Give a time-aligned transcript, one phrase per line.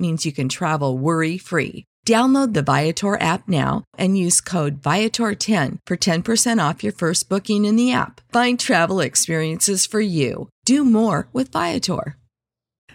[0.00, 1.84] means you can travel worry free.
[2.06, 7.66] Download the Viator app now and use code Viator10 for 10% off your first booking
[7.66, 8.20] in the app.
[8.32, 10.48] Find travel experiences for you.
[10.64, 12.16] Do more with Viator.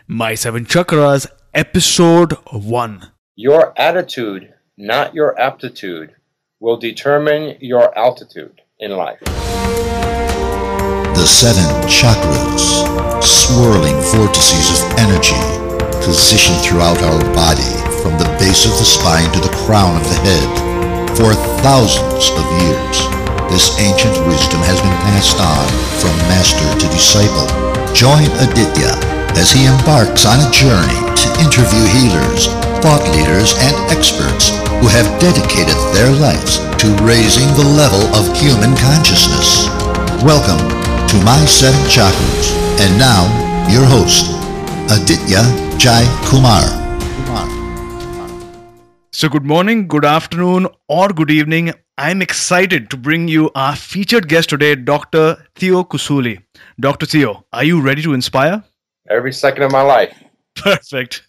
[0.08, 3.12] My Seven Chakras, Episode 1.
[3.35, 6.16] Your attitude, not your aptitude,
[6.60, 9.20] will determine your altitude in life.
[11.15, 15.65] The seven chakras, swirling vortices of energy,
[16.06, 17.74] positioned throughout our body
[18.06, 20.50] from the base of the spine to the crown of the head.
[21.18, 21.34] For
[21.66, 22.98] thousands of years,
[23.50, 25.66] this ancient wisdom has been passed on
[25.98, 27.50] from master to disciple.
[27.98, 28.94] Join Aditya
[29.34, 32.54] as he embarks on a journey to interview healers,
[32.86, 38.78] thought leaders, and experts who have dedicated their lives to raising the level of human
[38.78, 39.66] consciousness.
[40.22, 40.62] Welcome
[41.10, 42.54] to My Seven Chakras.
[42.78, 43.26] And now,
[43.74, 44.45] your host,
[44.88, 45.41] Aditya
[45.80, 46.62] Jai Kumar.
[49.12, 51.74] So, good morning, good afternoon, or good evening.
[51.98, 55.38] I'm excited to bring you our featured guest today, Dr.
[55.55, 56.44] Theo Kasuli.
[56.80, 57.08] Dr.
[57.08, 58.64] Theo, are you ready to inspire?
[59.10, 60.16] Every second of my life.
[60.55, 61.24] Perfect.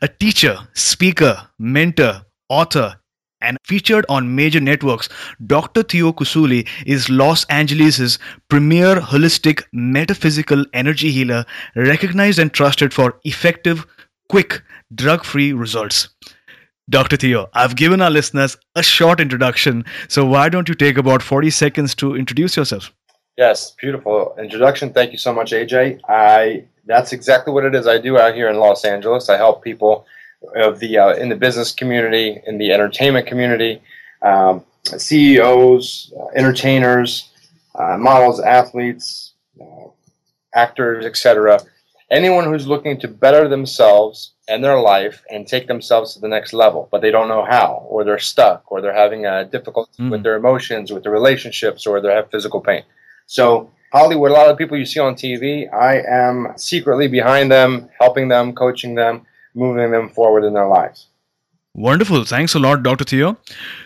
[0.00, 2.94] A teacher, speaker, mentor, author,
[3.44, 5.08] and featured on major networks,
[5.46, 5.82] Dr.
[5.82, 11.44] Theo Kasuli is Los Angeles' premier holistic metaphysical energy healer,
[11.76, 13.86] recognized and trusted for effective,
[14.28, 14.62] quick,
[14.94, 16.08] drug free results.
[16.90, 17.16] Dr.
[17.16, 21.50] Theo, I've given our listeners a short introduction, so why don't you take about 40
[21.50, 22.92] seconds to introduce yourself?
[23.36, 24.92] Yes, beautiful introduction.
[24.92, 26.00] Thank you so much, AJ.
[26.08, 29.28] I that's exactly what it is I do out here in Los Angeles.
[29.28, 30.06] I help people
[30.54, 33.82] of the uh, in the business community, in the entertainment community,
[34.22, 37.30] um, CEOs, uh, entertainers,
[37.74, 39.88] uh, models, athletes, uh,
[40.54, 41.60] actors, etc.
[42.10, 46.52] Anyone who's looking to better themselves and their life and take themselves to the next
[46.52, 50.10] level, but they don't know how, or they're stuck, or they're having a difficulty mm.
[50.10, 52.82] with their emotions, with their relationships, or they have physical pain.
[53.26, 57.88] So Hollywood, a lot of people you see on TV, I am secretly behind them,
[57.98, 59.24] helping them, coaching them,
[59.54, 61.08] moving them forward in their lives.
[61.76, 62.24] Wonderful.
[62.24, 63.02] Thanks a lot, Dr.
[63.02, 63.36] Theo.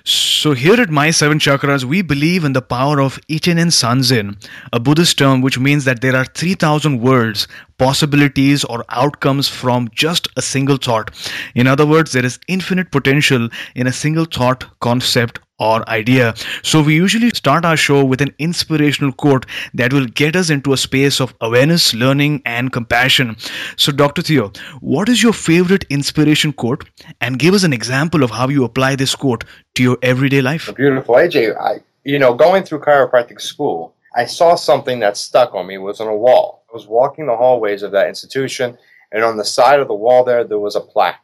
[0.04, 4.36] So, here at My Seven Chakras, we believe in the power of Ichinen Sanzen,
[4.74, 7.48] a Buddhist term which means that there are 3,000 worlds,
[7.78, 11.10] possibilities, or outcomes from just a single thought.
[11.54, 16.34] In other words, there is infinite potential in a single thought, concept, or idea.
[16.62, 20.72] So, we usually start our show with an inspirational quote that will get us into
[20.72, 23.36] a space of awareness, learning, and compassion.
[23.76, 24.22] So, Dr.
[24.22, 26.88] Theo, what is your favorite inspiration quote?
[27.20, 30.70] And give us an example of how you apply this quote to your everyday life.
[30.74, 31.16] Beautiful.
[31.16, 35.74] AJ, I, you know, going through chiropractic school, I saw something that stuck on me
[35.74, 36.64] it was on a wall.
[36.70, 38.78] I was walking the hallways of that institution,
[39.12, 41.20] and on the side of the wall there, there was a plaque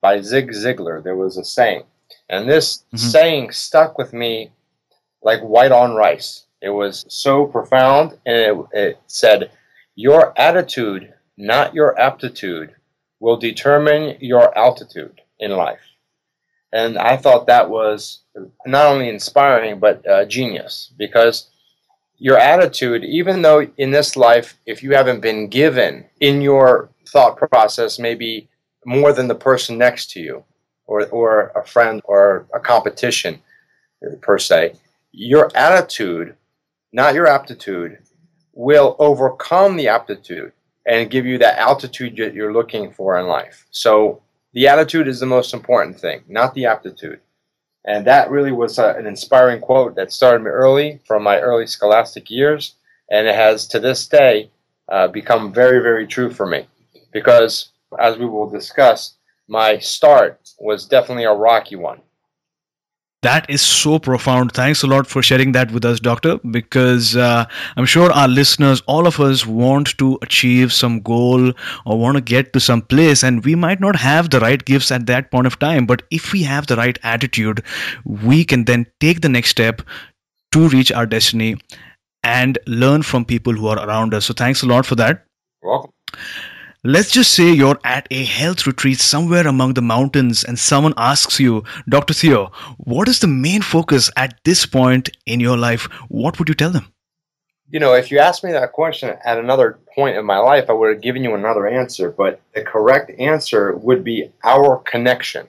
[0.00, 1.02] by Zig Ziglar.
[1.02, 1.84] There was a saying
[2.28, 2.96] and this mm-hmm.
[2.96, 4.50] saying stuck with me
[5.22, 6.46] like white on rice.
[6.62, 9.50] It was so profound, and it, it said,
[9.94, 12.74] Your attitude, not your aptitude,
[13.20, 15.80] will determine your altitude in life.
[16.72, 18.20] And I thought that was
[18.66, 21.48] not only inspiring, but uh, genius because
[22.18, 27.36] your attitude, even though in this life, if you haven't been given in your thought
[27.36, 28.48] process, maybe
[28.84, 30.44] more than the person next to you,
[30.86, 33.40] or, or a friend or a competition
[34.20, 34.74] per se,
[35.12, 36.34] your attitude,
[36.92, 37.98] not your aptitude,
[38.52, 40.52] will overcome the aptitude
[40.86, 43.66] and give you that altitude that you're looking for in life.
[43.70, 44.22] So
[44.52, 47.20] the attitude is the most important thing, not the aptitude.
[47.86, 51.66] And that really was a, an inspiring quote that started me early from my early
[51.66, 52.76] scholastic years.
[53.10, 54.50] And it has to this day
[54.88, 56.66] uh, become very, very true for me.
[57.12, 59.14] Because as we will discuss,
[59.48, 62.00] my start was definitely a rocky one.
[63.24, 64.52] That is so profound.
[64.52, 68.82] Thanks a lot for sharing that with us, Doctor, because uh, I'm sure our listeners,
[68.86, 71.52] all of us, want to achieve some goal
[71.86, 74.92] or want to get to some place, and we might not have the right gifts
[74.92, 75.86] at that point of time.
[75.86, 77.62] But if we have the right attitude,
[78.04, 79.80] we can then take the next step
[80.52, 81.56] to reach our destiny
[82.22, 84.26] and learn from people who are around us.
[84.26, 85.24] So, thanks a lot for that.
[85.62, 85.92] You're welcome.
[86.86, 91.40] Let's just say you're at a health retreat somewhere among the mountains and someone asks
[91.40, 92.12] you, Dr.
[92.12, 95.84] Theo, what is the main focus at this point in your life?
[96.08, 96.92] What would you tell them?
[97.70, 100.74] You know, if you asked me that question at another point in my life, I
[100.74, 105.48] would have given you another answer, but the correct answer would be our connection.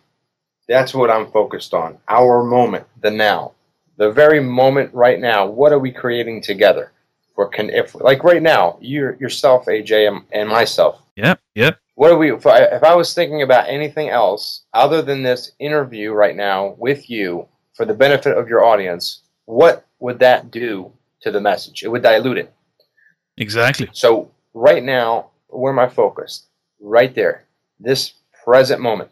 [0.70, 1.98] That's what I'm focused on.
[2.08, 3.52] Our moment, the now.
[3.98, 6.94] The very moment right now, what are we creating together?
[7.36, 11.80] For if like right now, you yourself, AJ, and myself, Yep, yep.
[11.96, 15.54] what are we if I, if I was thinking about anything else other than this
[15.60, 20.92] interview right now with you for the benefit of your audience what would that do
[21.22, 21.84] to the message?
[21.84, 22.54] It would dilute it.
[23.38, 23.90] Exactly.
[23.94, 26.48] so right now where am i focused?
[26.80, 27.46] Right there
[27.80, 28.14] this
[28.44, 29.10] present moment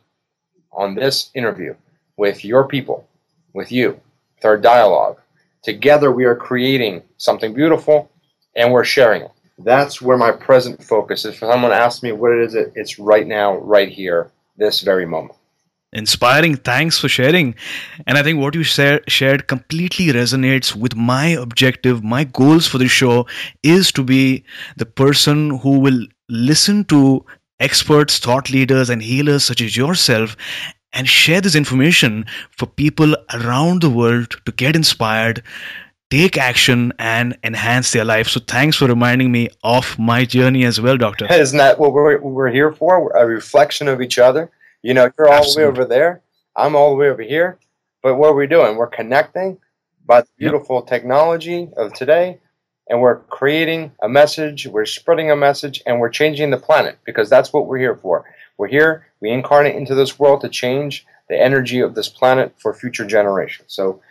[0.71, 1.75] on this interview
[2.17, 3.07] with your people
[3.53, 3.99] with you
[4.35, 5.19] with our dialogue.
[5.63, 8.11] Together we are creating something beautiful
[8.55, 12.31] and we're sharing it that's where my present focus is if someone asks me what
[12.31, 15.37] it is it's right now right here this very moment
[15.93, 16.55] Inspiring.
[16.55, 17.53] Thanks for sharing.
[18.07, 22.03] And I think what you share, shared completely resonates with my objective.
[22.03, 23.27] My goals for the show
[23.61, 24.43] is to be
[24.75, 27.23] the person who will listen to
[27.59, 30.35] experts, thought leaders, and healers such as yourself
[30.93, 35.43] and share this information for people around the world to get inspired,
[36.13, 38.27] take action, and enhance their life.
[38.27, 41.25] So, thanks for reminding me of my journey as well, Doctor.
[41.31, 43.09] Isn't that what we're, what we're here for?
[43.17, 44.51] A reflection of each other.
[44.83, 46.21] You know, you're all the way over there.
[46.55, 47.57] I'm all the way over here.
[48.03, 48.75] But what are we doing?
[48.75, 49.57] We're connecting
[50.05, 50.37] by the Yep.
[50.37, 52.37] beautiful technology of today,
[52.89, 57.27] and we're creating a message, we're spreading a message, and we're changing the planet because
[57.29, 58.25] that's what we're here for.
[58.57, 62.71] We're here, we incarnate into this world to change the energy of this planet for
[62.73, 63.73] future generations.
[63.73, 64.01] So,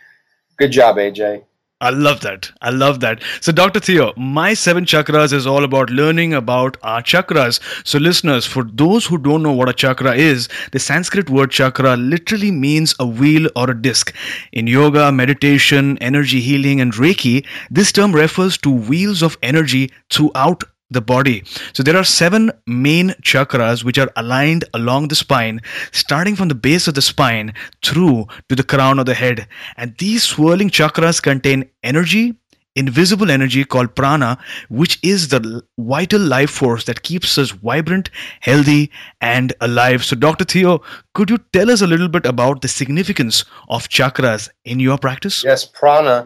[0.57, 1.43] good job, AJ.
[1.81, 2.49] I love that.
[2.61, 3.21] I love that.
[3.41, 3.81] So, Dr.
[3.81, 7.59] Theo, my seven chakras is all about learning about our chakras.
[7.85, 11.97] So, listeners, for those who don't know what a chakra is, the Sanskrit word chakra
[11.97, 14.15] literally means a wheel or a disc.
[14.53, 20.63] In yoga, meditation, energy healing, and Reiki, this term refers to wheels of energy throughout
[20.93, 21.43] the body.
[21.73, 25.61] So there are seven main chakras which are aligned along the spine,
[25.91, 27.53] starting from the base of the spine
[27.83, 29.47] through to the crown of the head.
[29.77, 32.35] And these swirling chakras contain energy,
[32.75, 34.37] invisible energy called prana,
[34.69, 38.09] which is the vital life force that keeps us vibrant,
[38.39, 38.91] healthy,
[39.21, 40.03] and alive.
[40.03, 40.45] So, Dr.
[40.45, 40.81] Theo,
[41.13, 45.43] could you tell us a little bit about the significance of chakras in your practice?
[45.43, 46.25] Yes, prana.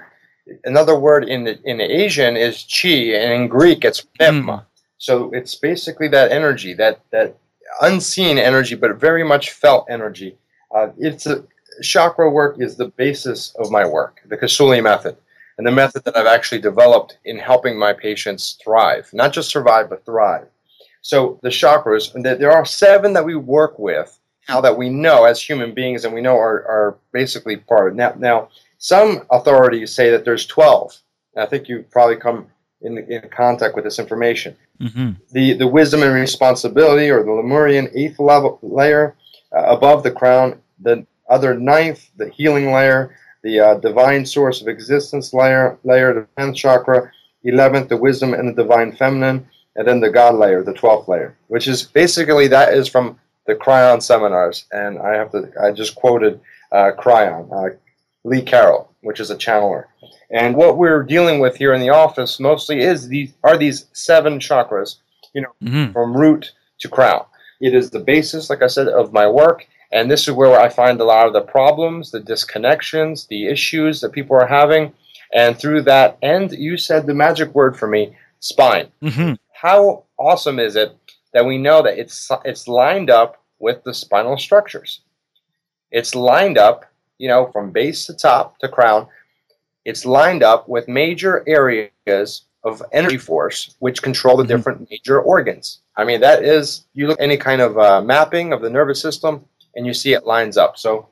[0.64, 4.66] Another word in the, in the Asian is chi, and in Greek it's pneuma.
[4.98, 7.38] So it's basically that energy, that that
[7.82, 10.38] unseen energy, but very much felt energy.
[10.76, 11.44] Uh, it's a
[11.82, 15.16] chakra work is the basis of my work, the Kasuli method,
[15.58, 19.90] and the method that I've actually developed in helping my patients thrive, not just survive
[19.90, 20.48] but thrive.
[21.02, 24.18] So the chakras, there there are seven that we work with
[24.50, 27.96] now that we know as human beings, and we know are, are basically part of
[27.96, 28.14] now.
[28.18, 30.98] Now, some authorities say that there's 12.
[31.36, 32.48] And I think you've probably come
[32.82, 34.56] in, in contact with this information.
[34.80, 39.16] hmm The, the wisdom and responsibility, or the Lemurian eighth level layer
[39.56, 44.68] uh, above the crown, the other ninth, the healing layer, the uh, divine source of
[44.68, 47.12] existence layer, layer, the tenth chakra,
[47.44, 51.36] eleventh, the wisdom and the divine feminine, and then the God layer, the twelfth layer,
[51.48, 55.96] which is basically that is from the Kryon seminars, and I have to I just
[55.96, 56.40] quoted
[56.72, 57.76] uh, Kryon, uh,
[58.28, 59.86] Lee Carroll, which is a channeler.
[60.32, 64.40] And what we're dealing with here in the office mostly is these are these seven
[64.40, 64.98] chakras,
[65.34, 67.26] you know, hmm from root to crown.
[67.60, 70.70] It is the basis, like I said, of my work, and this is where I
[70.70, 74.94] find a lot of the problems, the disconnections, the issues that people are having,
[75.34, 78.90] and through that, and you said the magic word for me, spine.
[79.02, 80.96] Hmm how awesome is it
[81.34, 85.02] that we know that it's it's lined up with the spinal structures?
[85.92, 86.86] It's lined up
[87.18, 89.08] you know from base to top to crown
[89.86, 94.48] it's lined up with major areas of energy force which control the Mhm.
[94.48, 98.54] different major organs i mean that is you look at any kind of uh, mapping
[98.54, 99.46] of the nervous system
[99.76, 101.08] and you see it lines up so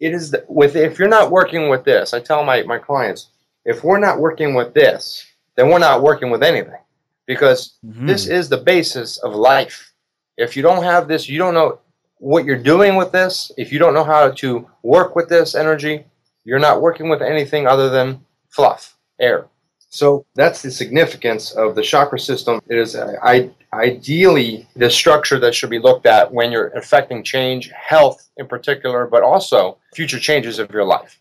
[0.00, 3.28] it is the, with if you're not working with this i tell my, my clients
[3.64, 5.24] if we're not working with this
[5.56, 6.80] then we're not working with anything
[7.26, 8.06] because Mhm.
[8.06, 9.92] this is the basis of life.
[10.36, 11.78] If you don't have this, you don't know
[12.20, 13.50] what you're doing with this.
[13.56, 16.04] If you don't know how to work with this energy,
[16.44, 19.46] you're not working with anything other than fluff, air.
[19.88, 22.60] So that's the significance of the chakra system.
[22.68, 27.70] It is I, ideally the structure that should be looked at when you're affecting change,
[27.70, 31.18] health in particular, but also future changes of your life.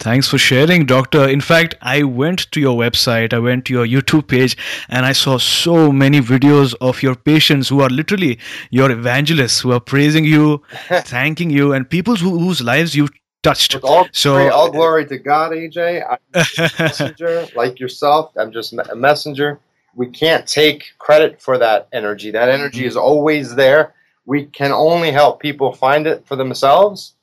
[0.00, 1.28] Thanks for sharing, Doctor.
[1.28, 4.56] In fact, I went to your website, I went to your YouTube page,
[4.88, 8.38] and I saw so many videos of your patients who are literally
[8.70, 10.62] your evangelists who are praising you,
[11.04, 13.08] thanking you, and people who, whose lives you
[13.42, 13.74] touched.
[13.74, 16.04] With all, so glory, all glory to God, AJ.
[16.10, 18.32] I'm a messenger like yourself.
[18.36, 19.60] I'm just a messenger.
[19.94, 22.32] We can't take credit for that energy.
[22.32, 22.88] That energy mm-hmm.
[22.88, 23.94] is always there.
[24.26, 27.14] We can only help people find it for themselves.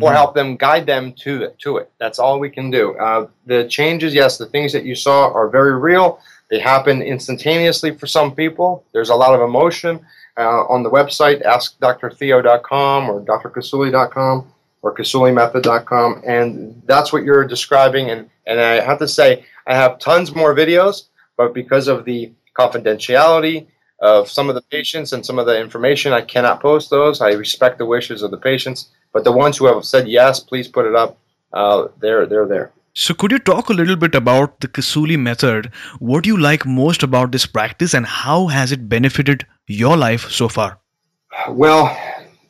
[0.00, 1.58] Or help them guide them to it.
[1.60, 1.90] To it.
[1.98, 2.96] That's all we can do.
[2.98, 6.20] Uh, the changes, yes, the things that you saw are very real.
[6.50, 8.84] They happen instantaneously for some people.
[8.92, 10.04] There's a lot of emotion.
[10.38, 14.52] Uh, on the website, askdrtheo.com or drkasuli.com
[14.82, 18.10] or kasulimethod.com, and that's what you're describing.
[18.10, 22.32] And, and I have to say, I have tons more videos, but because of the
[22.56, 23.66] confidentiality
[24.00, 27.20] of some of the patients and some of the information, I cannot post those.
[27.20, 30.68] I respect the wishes of the patients, but the ones who have said yes, please
[30.68, 31.18] put it up.
[31.52, 32.72] Uh, they're they're there.
[32.94, 35.70] So, could you talk a little bit about the Kasuli method?
[36.00, 40.30] What do you like most about this practice, and how has it benefited your life
[40.30, 40.78] so far?
[41.48, 41.96] Well,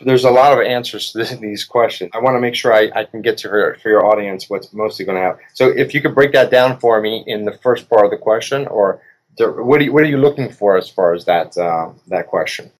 [0.01, 2.11] there's a lot of answers to these questions.
[2.15, 4.73] I want to make sure I, I can get to her for your audience what's
[4.73, 5.45] mostly going to happen.
[5.55, 8.17] So if you could break that down for me in the first part of the
[8.17, 9.01] question, or
[9.39, 12.73] what are you, what are you looking for as far as that uh, that question?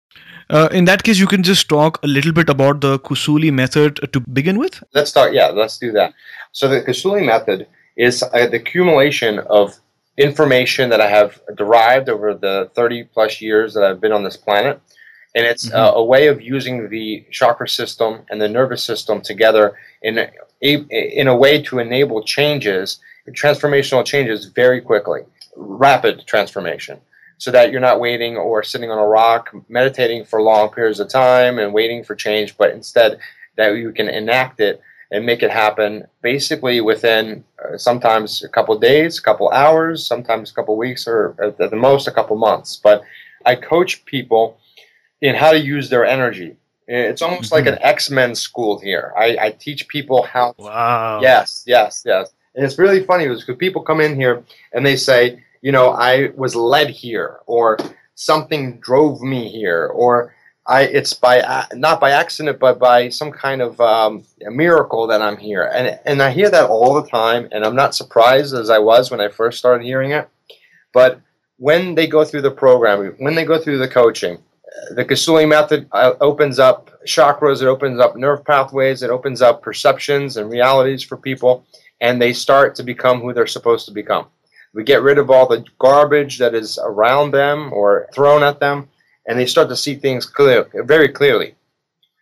[0.51, 4.01] Uh, in that case, you can just talk a little bit about the Kasuli method
[4.13, 4.83] to begin with.
[4.95, 5.35] Let's start.
[5.35, 6.15] Yeah, let's do that.
[6.53, 9.79] So the Kasuli method is uh, the accumulation of
[10.17, 14.37] information that I have derived over the 30 plus years that I've been on this
[14.37, 14.81] planet
[15.35, 15.77] and it's mm-hmm.
[15.77, 20.31] uh, a way of using the chakra system and the nervous system together in a,
[20.61, 22.99] in a way to enable changes,
[23.31, 25.21] transformational changes very quickly,
[25.57, 26.99] rapid transformation,
[27.39, 31.09] so that you're not waiting or sitting on a rock, meditating for long periods of
[31.09, 33.19] time and waiting for change, but instead
[33.57, 34.81] that you can enact it
[35.11, 40.51] and make it happen basically within uh, sometimes a couple days, a couple hours, sometimes
[40.51, 42.77] a couple weeks, or at the most a couple months.
[42.77, 43.03] But
[43.47, 44.59] I coach people
[45.21, 46.57] in how to use their energy.
[46.87, 47.55] It's almost mm-hmm.
[47.55, 49.13] like an X Men school here.
[49.17, 50.55] I, I, teach people how.
[50.59, 51.21] Wow.
[51.21, 52.33] Yes, yes, yes.
[52.55, 54.43] And it's really funny because people come in here
[54.73, 57.79] and they say, you know, I was led here, or
[58.15, 60.35] something drove me here, or
[60.67, 65.37] I it's by not by accident, but by some kind of um, miracle that I'm
[65.37, 65.71] here.
[65.75, 69.11] And and I hear that all the time, and I'm not surprised as I was
[69.11, 70.29] when I first started hearing it.
[70.93, 71.21] But
[71.57, 74.39] when they go through the program, when they go through the coaching,
[74.91, 79.63] the Kasuli method uh, opens up chakras, it opens up nerve pathways, it opens up
[79.63, 81.67] perceptions and realities for people,
[82.01, 84.27] and they start to become who they're supposed to become.
[84.75, 88.89] We get rid of all the garbage that is around them or thrown at them,
[89.27, 91.55] and they start to see things clear, very clearly.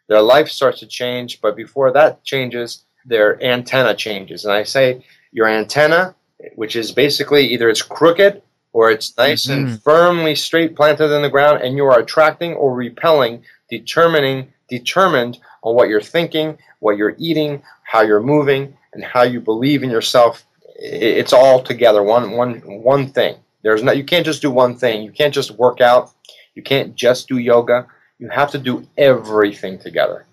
[0.09, 4.45] Their life starts to change, but before that changes, their antenna changes.
[4.45, 6.15] And I say your antenna,
[6.55, 8.43] which is basically either it's crooked
[8.76, 9.69] or it's nice mm-hmm.
[9.69, 15.38] and firmly straight planted in the ground and you are attracting or repelling determining determined
[15.62, 19.88] on what you're thinking what you're eating how you're moving and how you believe in
[19.91, 20.46] yourself
[20.78, 23.37] it's all together one one one thing.
[23.62, 25.02] There's not you can't just do one thing.
[25.02, 26.12] You can't just work out.
[26.54, 27.87] You can't just do yoga.
[28.18, 30.26] You have to do everything together.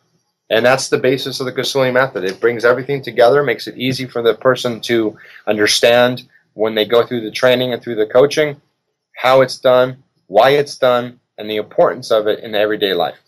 [0.50, 2.24] And that's the basis of the Kasuli method.
[2.24, 7.06] It brings everything together, makes it easy for the person to understand when they go
[7.06, 8.62] through the training and through the coaching,
[9.16, 13.23] how it's done, why it's done, and the importance of it in everyday life.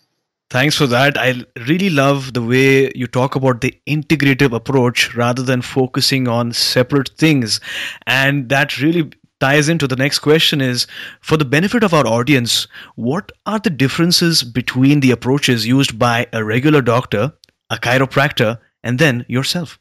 [0.48, 1.18] Thanks for that.
[1.18, 6.52] I really love the way you talk about the integrative approach rather than focusing on
[6.52, 7.60] separate things.
[8.06, 9.10] And that really
[9.40, 10.86] ties into the next question is
[11.20, 16.26] for the benefit of our audience, what are the differences between the approaches used by
[16.32, 17.32] a regular doctor,
[17.68, 19.80] a chiropractor, and then yourself?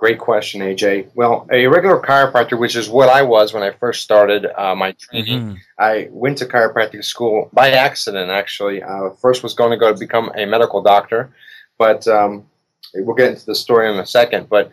[0.00, 1.10] Great question, AJ.
[1.14, 4.92] Well, a regular chiropractor, which is what I was when I first started uh, my
[4.92, 5.54] training, mm-hmm.
[5.78, 8.30] I went to chiropractic school by accident.
[8.30, 11.34] Actually, uh, first was going to go to become a medical doctor,
[11.76, 12.46] but um,
[12.94, 14.48] we'll get into the story in a second.
[14.48, 14.70] But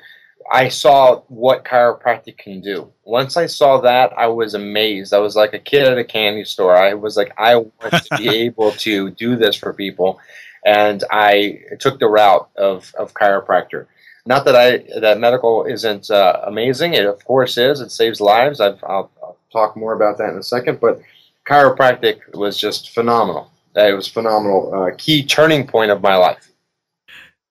[0.50, 2.90] I saw what chiropractic can do.
[3.04, 5.14] Once I saw that, I was amazed.
[5.14, 6.74] I was like a kid at a candy store.
[6.74, 10.22] I was like, I want to be able to do this for people,
[10.66, 13.88] and I took the route of of chiropractor
[14.28, 16.94] not that I that medical isn't uh, amazing.
[16.94, 17.80] It of course is.
[17.82, 18.60] It saves lives.
[18.60, 20.80] i will talk more about that in a second.
[20.80, 21.02] But
[21.50, 23.50] chiropractic was just phenomenal.
[23.76, 24.74] It was phenomenal.
[24.74, 26.44] Uh, key turning point of my life.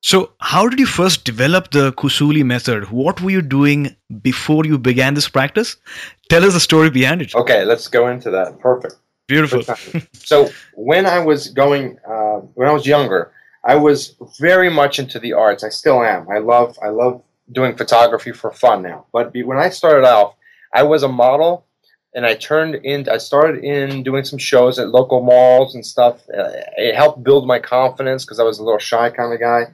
[0.02, 2.90] So, how did you first develop the Kasuli method?
[2.90, 5.76] What were you doing before you began this practice?
[6.28, 7.34] Tell us the story behind it.
[7.34, 8.58] Okay, let's go into that.
[8.60, 8.94] Perfect.
[9.26, 9.62] Beautiful.
[10.12, 13.32] so, when I was going, uh, when I was younger,
[13.66, 15.64] I was very much into the arts.
[15.64, 16.28] I still am.
[16.30, 19.06] I love, I love doing photography for fun now.
[19.12, 20.34] But when I started off,
[20.72, 21.66] I was a model
[22.14, 23.08] and I turned in.
[23.08, 26.22] I started in doing some shows at local malls and stuff.
[26.30, 29.64] Uh, it helped build my confidence because I was a little shy kind of guy.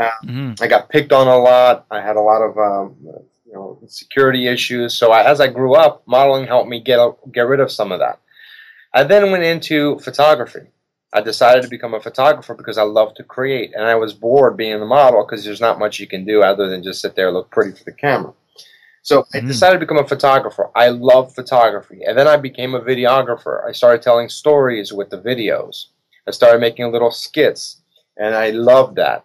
[0.00, 0.62] Uh, mm-hmm.
[0.62, 1.86] I got picked on a lot.
[1.90, 2.96] I had a lot of um,
[3.44, 4.96] you know security issues.
[4.96, 6.98] So I, as I grew up, modeling helped me get
[7.30, 8.18] get rid of some of that.
[8.94, 10.68] I then went into photography.
[11.12, 14.56] I decided to become a photographer because I love to create, and I was bored
[14.56, 17.28] being a model because there's not much you can do other than just sit there
[17.28, 18.32] and look pretty for the camera.
[19.02, 19.48] So I mm.
[19.48, 20.70] decided to become a photographer.
[20.74, 22.02] I love photography.
[22.06, 23.66] And then I became a videographer.
[23.68, 25.86] I started telling stories with the videos.
[26.26, 27.82] I started making little skits,
[28.16, 29.24] and I loved that.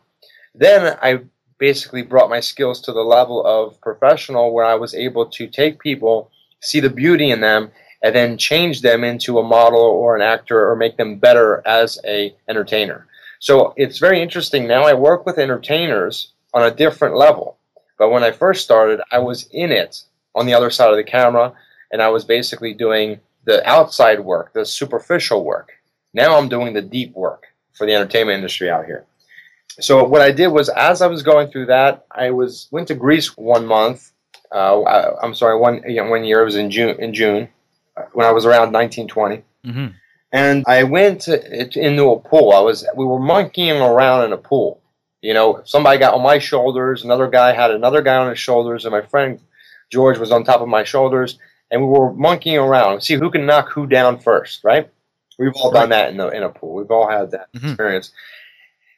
[0.56, 1.22] Then I
[1.60, 5.80] basically brought my skills to the level of professional where I was able to take
[5.80, 7.72] people, see the beauty in them,
[8.04, 12.00] and then change them into a model or an actor or make them better as
[12.06, 13.08] a entertainer.
[13.40, 14.68] So it's very interesting.
[14.68, 17.58] Now I work with entertainers on a different level.
[17.98, 20.04] But when I first started, I was in it
[20.36, 21.54] on the other side of the camera,
[21.92, 25.72] and I was basically doing the outside work, the superficial work.
[26.14, 29.06] Now I'm doing the deep work for the entertainment industry out here.
[29.80, 32.96] So what I did was, as I was going through that, I was went to
[32.96, 34.12] Greece one month.
[34.52, 36.42] Uh, I, am sorry, one you know, one year.
[36.42, 36.96] It was in June.
[37.00, 37.48] In June,
[38.14, 39.44] when I was around 1920.
[39.66, 39.88] Mm-hmm.
[40.32, 42.52] And I went to, into a pool.
[42.52, 44.82] I was we were monkeying around in a pool,
[45.22, 48.86] you know, somebody got on my shoulders, another guy had another guy on his shoulders,
[48.86, 49.40] and my friend
[49.92, 51.40] George was on top of my shoulders,
[51.72, 54.90] and we were monkeying around, see who can knock who down first, right?
[55.40, 56.76] We've all done that in, the, in a pool.
[56.76, 57.68] We've all had that mm-hmm.
[57.68, 58.12] experience.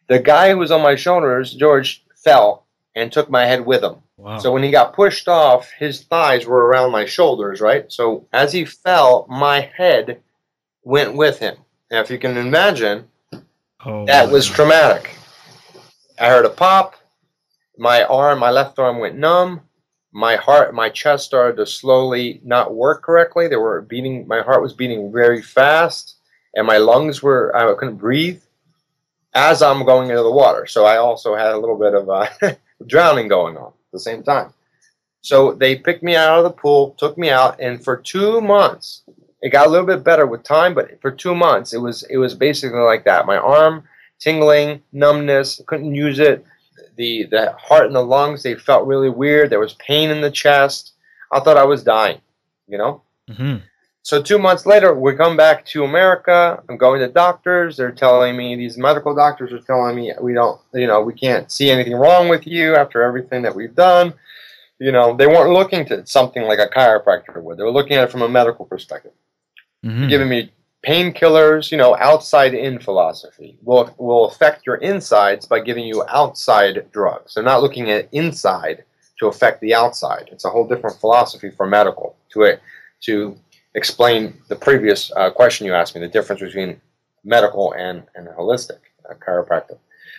[0.07, 2.65] The guy who was on my shoulders, George, fell
[2.95, 3.95] and took my head with him.
[4.19, 4.37] Wow.
[4.37, 7.89] So when he got pushed off, his thighs were around my shoulders, right?
[7.89, 10.21] So as he fell, my head
[10.83, 11.55] went with him.
[11.89, 13.07] Now, if you can imagine,
[13.85, 15.15] oh, that was traumatic.
[16.19, 16.95] I heard a pop.
[17.77, 19.61] My arm, my left arm went numb.
[20.11, 23.47] My heart, my chest started to slowly not work correctly.
[23.47, 24.27] They were beating.
[24.27, 26.17] My heart was beating very fast,
[26.55, 27.55] and my lungs were.
[27.55, 28.41] I couldn't breathe
[29.33, 30.65] as I'm going into the water.
[30.65, 32.27] So I also had a little bit of uh,
[32.85, 34.53] drowning going on the same time.
[35.21, 39.03] So they picked me out of the pool, took me out, and for two months,
[39.41, 40.73] it got a little bit better with time.
[40.73, 43.25] But for two months, it was it was basically like that.
[43.25, 43.83] My arm
[44.19, 46.45] tingling, numbness, couldn't use it.
[46.95, 49.49] The the heart and the lungs, they felt really weird.
[49.49, 50.93] There was pain in the chest.
[51.31, 52.19] I thought I was dying,
[52.67, 53.03] you know?
[53.29, 53.57] Mm-hmm.
[54.03, 56.63] So two months later, we come back to America.
[56.67, 57.77] I'm going to doctors.
[57.77, 61.51] They're telling me, these medical doctors are telling me, we don't, you know, we can't
[61.51, 64.13] see anything wrong with you after everything that we've done.
[64.79, 67.57] You know, they weren't looking to something like a chiropractor would.
[67.57, 69.11] They were looking at it from a medical perspective.
[69.85, 70.07] Mm-hmm.
[70.07, 70.51] Giving me
[70.85, 76.85] painkillers, you know, outside in philosophy will will affect your insides by giving you outside
[76.91, 77.33] drugs.
[77.33, 78.85] They're not looking at inside
[79.19, 80.29] to affect the outside.
[80.31, 82.61] It's a whole different philosophy for medical to it
[83.01, 83.37] to
[83.75, 86.79] explain the previous uh, question you asked me, the difference between
[87.23, 88.79] medical and and holistic
[89.09, 89.77] uh, chiropractic.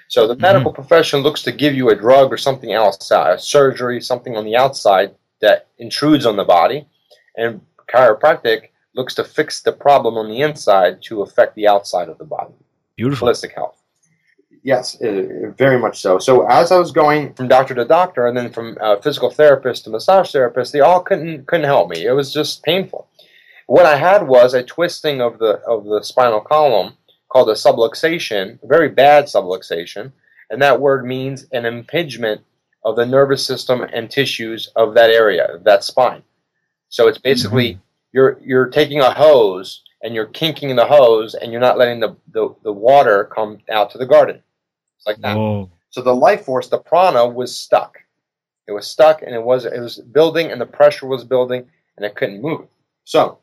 [0.09, 0.43] So the mm-hmm.
[0.43, 4.37] medical profession looks to give you a drug or something else, uh, a surgery, something
[4.37, 6.87] on the outside that intrudes on the body,
[7.37, 7.61] and
[7.93, 12.25] chiropractic looks to fix the problem on the inside to affect the outside of the
[12.25, 12.53] body.
[12.97, 13.29] Beautiful.
[13.29, 13.77] Holistic health.
[14.63, 16.19] Yes, uh, very much so.
[16.19, 19.85] So as I was going from doctor to doctor, and then from uh, physical therapist
[19.85, 22.05] to massage therapist, they all couldn't couldn't help me.
[22.05, 23.09] It was just painful.
[23.71, 26.95] What I had was a twisting of the of the spinal column
[27.29, 30.13] called a subluxation, a very bad subluxation,
[30.51, 32.41] and that word means an impingement
[32.85, 36.23] of the nervous system and tissues of that area, of that spine.
[36.89, 37.81] So it's basically mm-hmm
[38.13, 42.17] you're you're taking a hose and you're kinking the hose and you're not letting the,
[42.33, 44.43] the, the water come out to the garden.
[44.97, 45.37] It's like that.
[45.37, 45.71] Whoa.
[45.91, 47.99] So the life force, the prana, was stuck.
[48.67, 52.07] It was stuck and it was it was building and the pressure was building and
[52.07, 52.67] it couldn't move.
[53.05, 53.39] So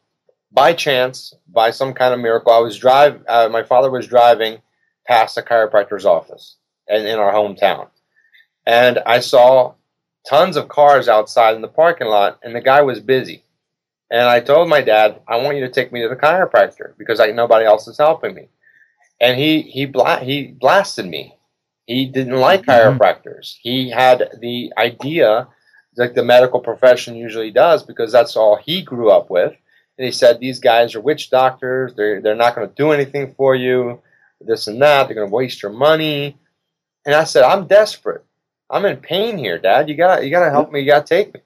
[0.52, 3.24] by chance, by some kind of miracle, I was drive.
[3.28, 4.62] Uh, my father was driving
[5.08, 6.56] past a chiropractor's office
[6.88, 7.90] and in our hometown,
[8.66, 9.74] and I saw
[10.28, 13.44] tons of cars outside in the parking lot, and the guy was busy.
[14.10, 17.20] And I told my dad, I want you to take me to the chiropractor because
[17.20, 18.48] I, nobody else is helping me.
[19.20, 21.36] And he he bla- he blasted me.
[21.88, 22.72] He didn't like mm-hmm.
[22.72, 23.56] chiropractors.
[23.62, 25.48] He had the idea,
[25.98, 29.54] like the medical profession usually does, because that's all he grew up with.
[29.98, 31.94] And he said, "These guys are witch doctors.
[31.96, 34.02] They're they're not going to do anything for you.
[34.40, 35.08] This and that.
[35.08, 36.38] They're going to waste your money."
[37.08, 38.26] And I said, I'm desperate.
[38.70, 39.88] I'm in pain here, Dad.
[39.88, 40.82] You got you got to help me.
[40.82, 41.40] You got to take me.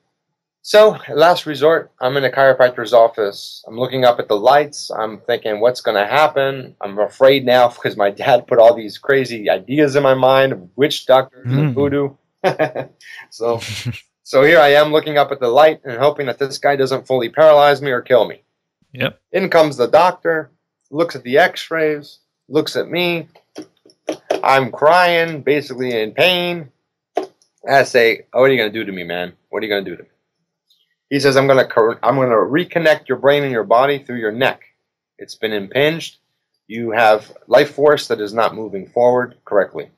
[0.63, 3.63] So, last resort, I'm in a chiropractor's office.
[3.67, 4.91] I'm looking up at the lights.
[4.91, 6.75] I'm thinking, what's going to happen?
[6.81, 10.69] I'm afraid now because my dad put all these crazy ideas in my mind of
[10.75, 11.59] witch doctors mm.
[11.59, 12.15] and voodoo.
[13.29, 13.59] so,
[14.31, 17.05] so here I am looking up at the light and hoping that this guy doesn't
[17.05, 18.43] fully paralyze me or kill me.
[18.93, 19.19] Yep.
[19.33, 20.51] In comes the doctor,
[20.89, 23.27] looks at the X-rays, looks at me.
[24.41, 26.71] I'm crying, basically in pain.
[27.69, 29.33] I say, oh, "What are you going to do to me, man?
[29.49, 30.09] What are you going to do to me?"
[31.09, 34.19] He says, I'm going to I'm going to reconnect your brain and your body through
[34.19, 34.61] your neck.
[35.17, 36.19] It's been impinged.
[36.67, 39.89] You have life force that is not moving forward correctly.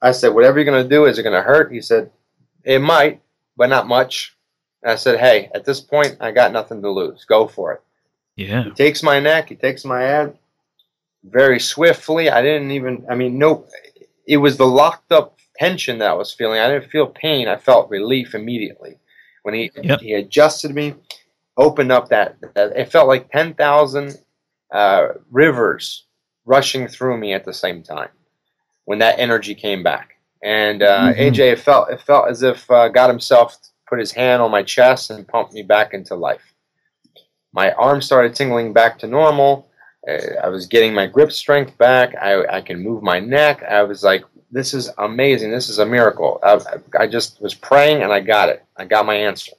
[0.00, 1.72] I said, whatever you're going to do, is it going to hurt?
[1.72, 2.12] He said,
[2.62, 3.22] it might,
[3.56, 4.36] but not much.
[4.82, 7.24] And I said, hey, at this point, I got nothing to lose.
[7.24, 7.82] Go for it.
[8.36, 8.64] Yeah.
[8.64, 9.48] He takes my neck.
[9.48, 10.38] He takes my head
[11.24, 12.30] very swiftly.
[12.30, 13.66] I didn't even, I mean, no,
[14.26, 16.60] it was the locked up tension that I was feeling.
[16.60, 17.48] I didn't feel pain.
[17.48, 18.98] I felt relief immediately
[19.42, 20.00] when he yep.
[20.00, 20.94] he adjusted me,
[21.56, 24.18] opened up that, that it felt like ten thousand
[24.72, 26.04] uh, rivers
[26.44, 28.10] rushing through me at the same time
[28.84, 30.15] when that energy came back.
[30.46, 31.20] And uh, mm-hmm.
[31.20, 34.62] AJ, it felt it felt as if uh, God Himself put His hand on my
[34.62, 36.54] chest and pumped me back into life.
[37.52, 39.68] My arms started tingling back to normal.
[40.08, 42.14] Uh, I was getting my grip strength back.
[42.14, 43.64] I, I can move my neck.
[43.64, 45.50] I was like, this is amazing.
[45.50, 46.38] This is a miracle.
[46.44, 46.60] I,
[46.96, 48.64] I just was praying and I got it.
[48.76, 49.52] I got my answer.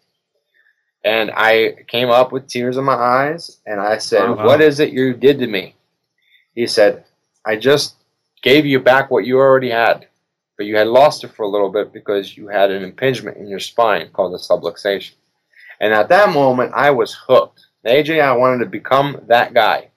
[1.04, 4.45] And I came up with tears in my eyes and I said, oh, wow.
[4.45, 5.76] What is it you did to me?
[6.56, 7.04] He said,
[7.45, 7.95] I just
[8.41, 10.08] gave you back what you already had,
[10.58, 13.48] but you had lost it for a little bit because you had an impingement in
[13.48, 15.13] your spine called a subluxation.
[15.80, 17.67] And at that moment, I was hooked.
[17.86, 19.91] AJ, I wanted to become that guy.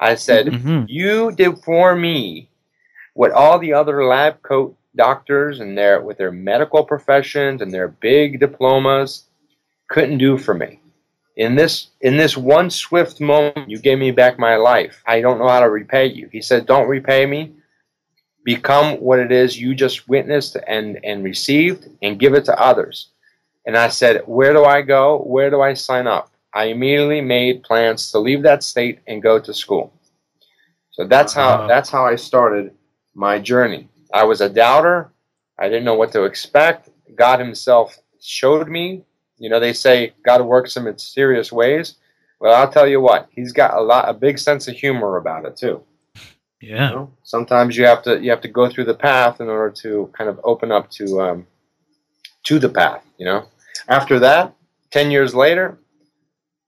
[0.00, 0.84] I said, mm-hmm.
[0.88, 2.48] You did for me
[3.14, 7.88] what all the other lab coat doctors and their with their medical professions and their
[7.88, 9.24] big diplomas
[9.88, 10.80] couldn't do for me.
[11.36, 15.02] In this in this one swift moment, you gave me back my life.
[15.06, 16.28] I don't know how to repay you.
[16.32, 17.52] He said, "Don't repay me.
[18.46, 23.08] Become what it is you just witnessed and and received, and give it to others."
[23.66, 25.18] And I said, "Where do I go?
[25.18, 29.38] Where do I sign up?" I immediately made plans to leave that state and go
[29.38, 29.92] to school.
[30.92, 31.66] So that's how uh-huh.
[31.66, 32.72] that's how I started
[33.14, 33.88] my journey.
[34.14, 35.10] I was a doubter.
[35.58, 36.88] I didn't know what to expect.
[37.14, 39.04] God Himself showed me.
[39.38, 41.96] You know, they say God works in mysterious ways.
[42.40, 45.44] Well, I'll tell you what, He's got a lot, a big sense of humor about
[45.44, 45.82] it too.
[46.60, 46.90] Yeah.
[46.90, 47.12] You know?
[47.22, 50.30] Sometimes you have to you have to go through the path in order to kind
[50.30, 51.46] of open up to um,
[52.44, 53.04] to the path.
[53.18, 53.46] You know.
[53.88, 54.54] After that,
[54.90, 55.78] ten years later,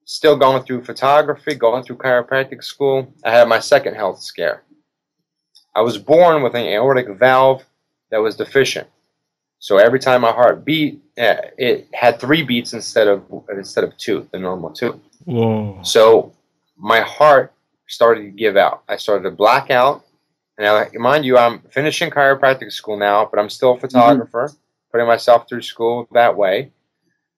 [0.04, 4.62] still going through photography, going through chiropractic school, I had my second health scare.
[5.74, 7.64] I was born with an aortic valve
[8.10, 8.88] that was deficient.
[9.60, 13.96] So every time my heart beat, uh, it had three beats instead of instead of
[13.96, 15.00] two, the normal two.
[15.24, 15.80] Whoa.
[15.82, 16.32] So
[16.76, 17.52] my heart
[17.88, 18.82] started to give out.
[18.88, 20.04] I started to black out.
[20.58, 24.56] Now, mind you, I'm finishing chiropractic school now, but I'm still a photographer, mm-hmm.
[24.90, 26.72] putting myself through school that way.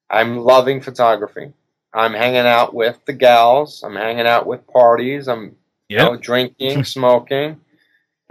[0.09, 1.53] I'm loving photography.
[1.93, 3.83] I'm hanging out with the gals.
[3.83, 5.29] I'm hanging out with parties.
[5.29, 5.55] I'm yep.
[5.89, 7.61] you know, drinking, smoking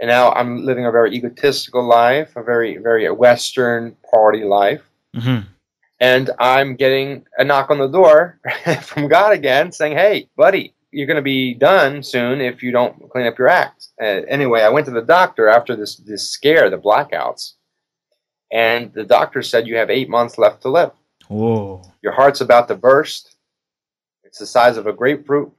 [0.00, 4.82] and now I'm living a very egotistical life, a very very Western party life,
[5.14, 5.46] mm-hmm.
[6.00, 8.40] and I'm getting a knock on the door
[8.82, 13.10] from God again, saying, "Hey, buddy, you're going to be done soon if you don't
[13.10, 16.70] clean up your act." Uh, anyway, I went to the doctor after this this scare,
[16.70, 17.54] the blackouts,
[18.52, 20.92] and the doctor said you have eight months left to live.
[21.28, 21.82] Whoa!
[22.02, 23.36] Your heart's about to burst.
[24.24, 25.52] It's the size of a grapefruit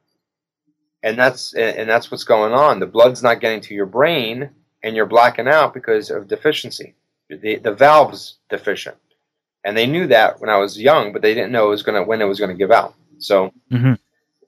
[1.04, 2.80] and that's and that's what's going on.
[2.80, 4.50] The blood's not getting to your brain,
[4.84, 6.96] and you're blacking out because of deficiency.
[7.30, 8.98] The the valve's deficient,
[9.64, 12.04] and they knew that when I was young, but they didn't know it was gonna
[12.04, 12.94] when it was gonna give out.
[13.18, 13.94] So mm-hmm.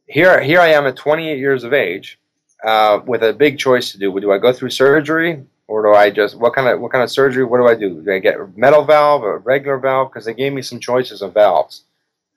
[0.07, 2.19] Here here I am at 28 years of age,
[2.63, 4.17] uh, with a big choice to do.
[4.19, 5.43] Do I go through surgery?
[5.67, 7.43] Or do I just what kind of what kind of surgery?
[7.45, 8.01] What do I do?
[8.01, 10.11] Do I get a metal valve or a regular valve?
[10.11, 11.83] Because they gave me some choices of valves.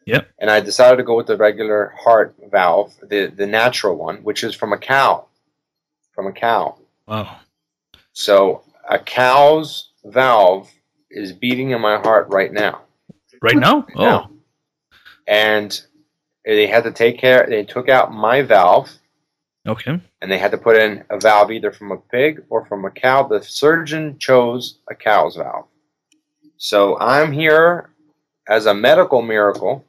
[0.07, 0.29] Yep.
[0.38, 4.44] And I decided to go with the regular heart valve, the the natural one, which
[4.44, 5.26] is from a cow.
[6.14, 6.79] From a cow.
[7.07, 7.38] Wow.
[8.12, 10.70] So a cow's valve
[11.11, 12.83] is beating in my heart right now.
[13.42, 13.81] Right now?
[13.81, 14.02] Right oh.
[14.02, 14.31] Now.
[15.26, 15.83] And
[16.54, 18.90] they had to take care they took out my valve.
[19.66, 20.00] Okay.
[20.22, 22.90] And they had to put in a valve either from a pig or from a
[22.90, 23.24] cow.
[23.24, 25.66] The surgeon chose a cow's valve.
[26.56, 27.90] So I'm here
[28.48, 29.85] as a medical miracle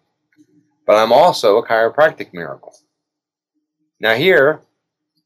[0.88, 2.74] but I'm also a chiropractic miracle.
[4.00, 4.62] Now, here,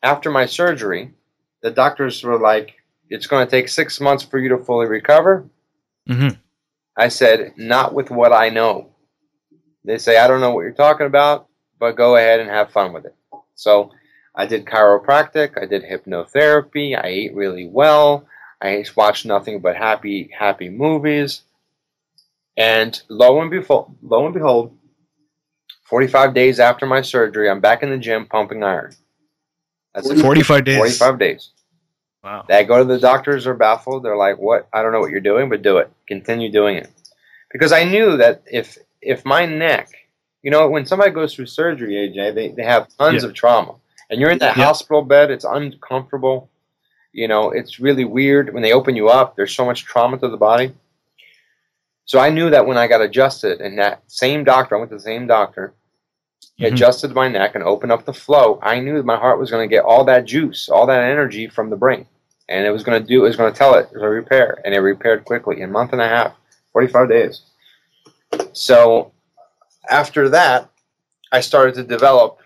[0.01, 1.13] after my surgery,
[1.61, 2.73] the doctors were like,
[3.09, 5.45] it's going to take six months for you to fully recover.
[6.09, 6.35] Mm-hmm.
[6.97, 8.89] I said, not with what I know.
[9.83, 11.47] They say, I don't know what you're talking about,
[11.79, 13.15] but go ahead and have fun with it.
[13.55, 13.91] So
[14.35, 18.27] I did chiropractic, I did hypnotherapy, I ate really well,
[18.61, 21.41] I watched nothing but happy, happy movies.
[22.55, 24.77] And lo and behold, lo and behold,
[25.85, 28.93] 45 days after my surgery, I'm back in the gym pumping iron.
[29.93, 30.77] That's 45 days.
[30.77, 31.49] 45 days.
[32.23, 32.45] Wow.
[32.47, 34.03] They go to the doctors, are baffled.
[34.03, 34.67] They're like, "What?
[34.71, 35.91] I don't know what you're doing, but do it.
[36.07, 36.89] Continue doing it."
[37.51, 39.89] Because I knew that if if my neck,
[40.43, 43.29] you know, when somebody goes through surgery, AJ, they, they have tons Yeah.
[43.29, 43.75] of trauma,
[44.09, 44.65] and you're in that Yeah.
[44.65, 45.31] hospital bed.
[45.31, 46.49] It's uncomfortable.
[47.13, 49.35] You know, it's really weird when they open you up.
[49.35, 50.73] There's so much trauma to the body.
[52.05, 54.97] So I knew that when I got adjusted, and that same doctor, I went to
[54.97, 55.73] the same doctor,
[56.55, 56.73] he Mhm.
[56.73, 58.59] adjusted my neck and opened up the flow.
[58.61, 61.47] I knew that my heart was going to get all that juice, all that energy
[61.47, 62.05] from the brain,
[62.49, 63.23] and it was going to do.
[63.23, 65.69] It was going to tell it it was a repair, and it repaired quickly in
[65.69, 66.33] a month and a half,
[66.73, 67.43] forty-five days.
[68.53, 69.11] So
[69.89, 70.69] after that,
[71.31, 72.39] I started to develop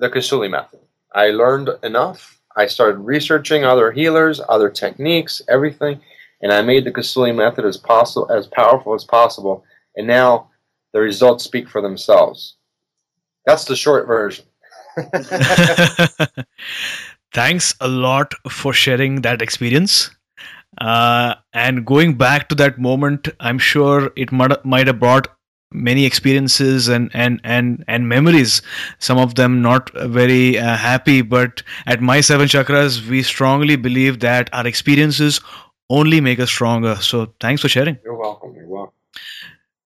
[0.00, 0.80] the Kasuli method.
[1.14, 2.40] I learned enough.
[2.56, 6.00] I started researching other healers, other techniques, everything,
[6.42, 9.64] and I made the Kasuli method as possible, as powerful as possible.
[9.96, 10.50] And now
[10.92, 12.56] the results speak for themselves.
[13.46, 14.44] That's the short version.
[17.32, 20.10] Thanks a lot for sharing that experience.
[20.80, 25.28] Uh, and going back to that moment, I'm sure it might, might have brought
[25.72, 28.62] many experiences and, and, and, and memories.
[28.98, 34.20] Some of them not very uh, happy, but at My Seven Chakras, we strongly believe
[34.20, 35.40] that our experiences
[35.90, 36.96] only make us stronger.
[36.96, 37.98] So thanks for sharing.
[38.04, 38.54] You're welcome.
[38.54, 38.94] You're welcome.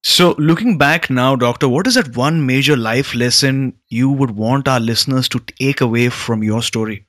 [0.04, 4.66] So, looking back now, Doctor, what is that one major life lesson you would want
[4.66, 7.06] our listeners to take away from your story?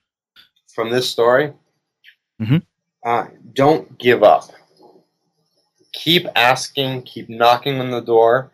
[0.75, 1.53] From this story,
[2.39, 2.61] Mhm.
[3.03, 4.51] uh, don't give up.
[5.93, 8.51] Keep asking, keep knocking on the door.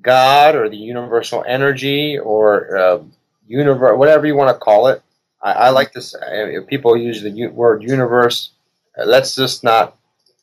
[0.00, 2.98] God or the universal energy or uh,
[3.46, 5.02] universe, whatever you want to call it.
[5.42, 6.14] I, I like this.
[6.68, 8.50] People use the u- word universe.
[8.98, 9.96] Uh, let's just not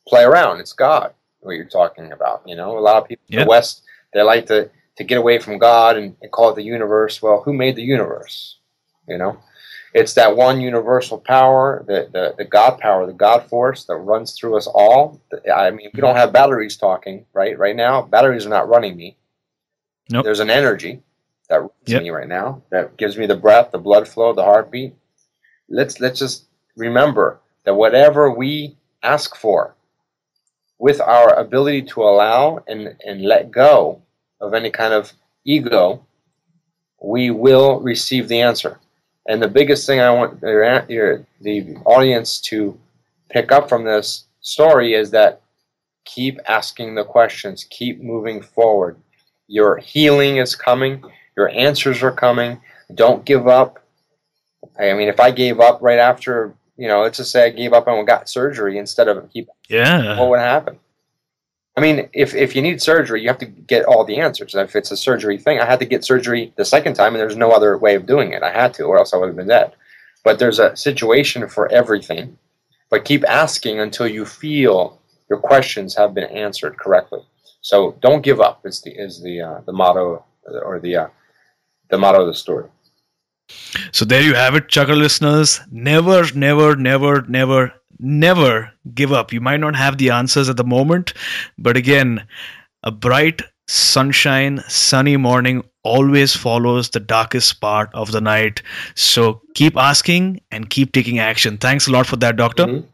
[0.08, 0.60] play around.
[0.60, 1.14] It's God.
[1.42, 3.82] What you're talking about, you know, a lot of people in the West
[4.14, 7.22] they like to to get away from God and, and call it the universe.
[7.22, 8.58] Well, who made the universe?
[9.08, 9.40] You know,
[9.94, 14.34] it's that one universal power, the, the, the God power, the God force that runs
[14.38, 15.22] through us all.
[15.54, 17.58] I mean, we don't have batteries talking, right?
[17.58, 19.18] Right now, batteries are not running me.
[20.10, 20.24] Nope.
[20.26, 21.02] There's an energy
[21.50, 22.04] that runs Yep.
[22.04, 24.94] me right now that gives me the breath, the blood flow, the heartbeat.
[25.70, 29.76] Let's let's just remember that whatever we ask for,
[30.82, 34.02] with our ability to allow and, and let go
[34.40, 35.14] of any kind of
[35.46, 36.04] ego,
[37.02, 38.80] we will receive the answer.
[39.28, 42.78] And the biggest thing I want your, your, the audience to
[43.30, 45.42] pick up from this story is that
[46.06, 48.98] keep asking the questions, keep moving forward.
[49.48, 51.04] Your healing is coming,
[51.38, 52.60] your answers are coming.
[52.96, 53.80] Don't give up.
[54.80, 57.74] I mean, if I gave up right after, you know, let's just say I gave
[57.74, 60.20] up and got surgery instead of keep Yeah.
[60.20, 60.78] what would happen?
[61.78, 64.56] I mean, if, if you need surgery, you have to get all the answers.
[64.56, 67.38] If it's a surgery thing, I had to get surgery the second time, and there's
[67.38, 68.44] no other way of doing it.
[68.44, 69.74] I had to, or else I would have been dead.
[70.24, 72.38] But there's a situation for everything.
[72.90, 77.22] But keep asking until you feel your questions have been answered correctly.
[77.62, 78.66] So don't give up.
[78.66, 81.08] Is the is the uh, the motto or the uh,
[81.90, 82.68] the motto of the story.
[83.92, 85.62] So there you have it, Chakra listeners.
[85.72, 89.32] Never, never, never, never, never give up.
[89.32, 91.14] You might not have the answers at the moment,
[91.58, 92.26] but again,
[92.84, 98.62] a bright, sunshine, sunny morning always follows the darkest part of the night.
[98.96, 101.58] So keep asking and keep taking action.
[101.58, 102.66] Thanks a lot for that, Doctor.
[102.66, 102.86] Mhm.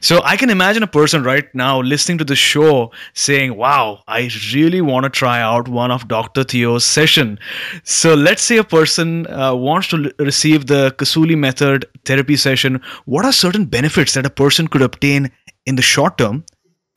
[0.00, 4.30] So I can imagine a person right now listening to the show saying, "Wow, I
[4.54, 6.44] really want to try out one of Dr.
[6.44, 7.38] Theo's session."
[7.84, 12.80] So let's say a person uh, wants to l- receive the Kasuli method therapy session.
[13.04, 15.30] What are certain benefits that a person could obtain
[15.66, 16.44] in the short term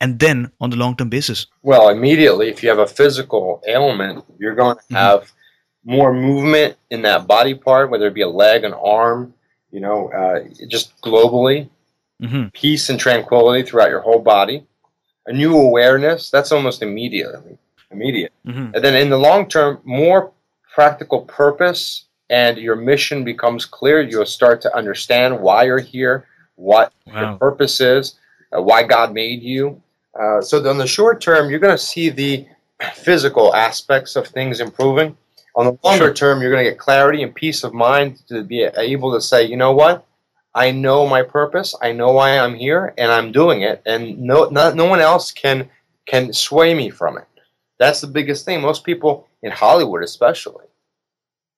[0.00, 1.46] and then on the long term basis?
[1.62, 4.96] Well, immediately, if you have a physical ailment, you're going to Mhm.
[4.96, 5.32] have
[5.84, 9.34] more movement in that body part, whether it be a leg, an arm,
[9.70, 11.68] you know, uh, just globally.
[12.20, 14.64] Hmm Peace and tranquility throughout your whole body.
[15.26, 17.56] A new awareness, that's almost immediately.
[17.90, 18.32] Immediate.
[18.44, 20.32] hmm And then in the long term, more
[20.74, 24.00] practical purpose and your mission becomes clear.
[24.00, 28.18] You'll start to understand why you're here, what your purpose is,
[28.56, 29.80] uh, why God made you.
[30.18, 32.46] Uh, so on the short term, you're going to see the
[32.94, 35.16] physical aspects of things improving.
[35.56, 36.14] On the longer Sure.
[36.14, 39.44] term, you're going to get clarity and peace of mind to be able to say,
[39.44, 40.04] you know what,
[40.54, 41.74] I know my purpose.
[41.82, 43.82] I know why I'm here, and I'm doing it.
[43.86, 45.68] And no, no, no one else can
[46.06, 47.26] can sway me from it.
[47.78, 48.60] That's the biggest thing.
[48.60, 50.66] Most people in Hollywood, especially,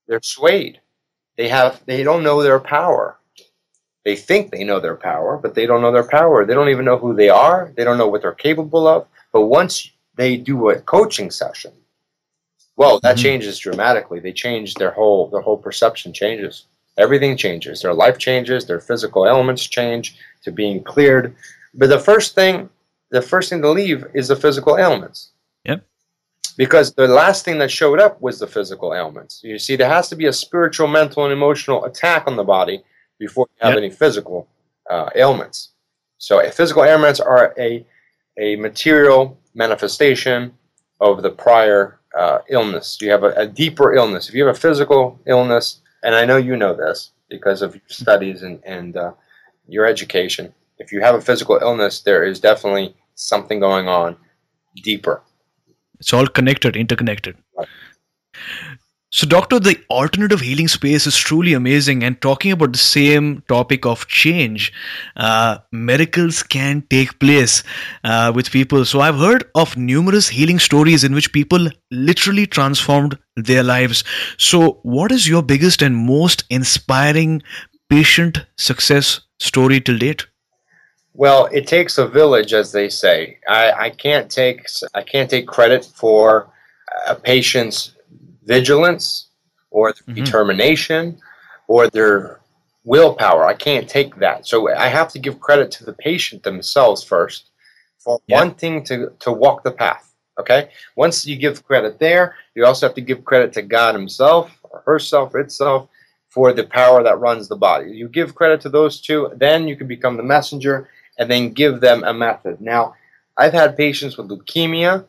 [0.09, 0.81] they're swayed.
[1.37, 3.19] They have they don't know their power.
[4.05, 6.47] They think they know their power, but they don't know their power.
[6.47, 7.73] They don't even know who they are.
[7.77, 9.07] They don't know what they're capable of.
[9.33, 11.73] But once they do a coaching session,
[12.77, 13.23] well, that mm-hmm.
[13.23, 14.21] changes dramatically.
[14.21, 16.67] They change their whole their whole perception changes.
[16.99, 17.83] Everything changes.
[17.83, 18.67] Their life changes.
[18.67, 21.35] Their physical elements change to being cleared.
[21.75, 22.71] But the first thing,
[23.11, 25.33] the first thing to leave is the physical ailments.
[25.65, 25.85] Yep.
[26.57, 29.43] Because the last thing that showed up was the physical ailments.
[29.45, 32.83] You see, there has to be a spiritual, mental, and emotional attack on the body
[33.19, 33.83] before you have yep.
[33.83, 34.49] any physical
[34.89, 35.71] uh, ailments.
[36.19, 37.85] So, physical ailments are a
[38.39, 40.53] a material manifestation
[41.01, 42.99] of the prior uh, illness.
[43.01, 44.29] You have a, a, deeper illness.
[44.29, 47.89] If you have a physical illness, and I know you know this because of your
[47.89, 49.13] studies and, and uh,
[49.69, 54.17] your education, if you have a physical illness, there is definitely something going on
[54.83, 55.23] deeper.
[55.99, 57.37] It's all connected, interconnected.
[57.57, 57.69] Right.
[59.17, 62.05] So, Doctor, the alternative healing space is truly amazing.
[62.05, 64.75] And talking about the same topic of change,
[65.17, 67.63] uh, miracles can take place
[68.05, 68.85] uh, with people.
[68.85, 74.05] So, I've heard of numerous healing stories in which people literally transformed their lives.
[74.37, 77.43] So, what is your biggest and most inspiring
[77.89, 80.27] patient success story till date?
[81.15, 83.39] Well, it takes a village, as they say.
[83.49, 86.53] I, I can't take I can't take credit for
[87.09, 87.96] a patient's
[88.47, 89.29] vigilance
[89.71, 90.25] or their mm-hmm.
[90.25, 91.19] determination
[91.69, 92.41] or their
[92.85, 93.45] willpower.
[93.45, 94.47] I can't take that.
[94.47, 97.51] So I have to give credit to the patient themselves first
[97.99, 98.39] for yeah.
[98.39, 100.15] wanting to, to walk the path.
[100.39, 100.71] Okay?
[100.97, 104.83] Once you give credit there, you also have to give credit to God Himself or
[104.87, 105.89] herself, itself,
[106.29, 107.91] for the power that runs the body.
[107.91, 111.81] You give credit to those two, then you can become the messenger and then give
[111.81, 112.61] them a method.
[112.61, 112.95] Now,
[113.39, 115.07] I've had patients with leukemia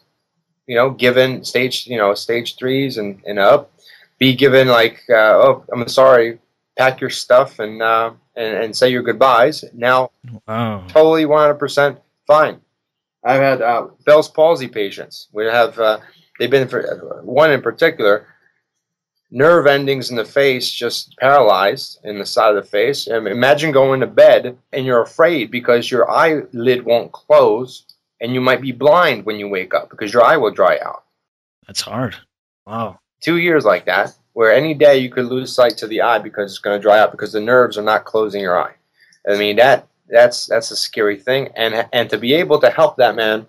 [0.67, 3.71] you know, given stage, you know, stage threes and, and up,
[4.19, 6.39] be given like, uh, oh, I'm sorry,
[6.77, 9.63] pack your stuff and, uh, and, and say your goodbyes.
[9.73, 10.11] Now,
[10.47, 10.85] wow.
[10.87, 12.59] totally 100% fine.
[13.23, 15.27] I've had uh, Bell's palsy patients.
[15.31, 15.99] We have, uh,
[16.37, 18.27] they've been for one in particular,
[19.31, 23.07] nerve endings in the face just paralyzed in the side of the face.
[23.07, 27.83] imagine going to bed and you're afraid because your eyelid won't close
[28.21, 31.03] and you might be blind when you wake up because your eye will dry out.
[31.67, 32.15] That's hard.
[32.65, 32.99] Wow.
[33.21, 36.51] Two years like that, where any day you could lose sight to the eye because
[36.51, 38.73] it's going to dry out because the nerves are not closing your eye.
[39.27, 42.97] I mean that that's that's a scary thing, and and to be able to help
[42.97, 43.45] that man,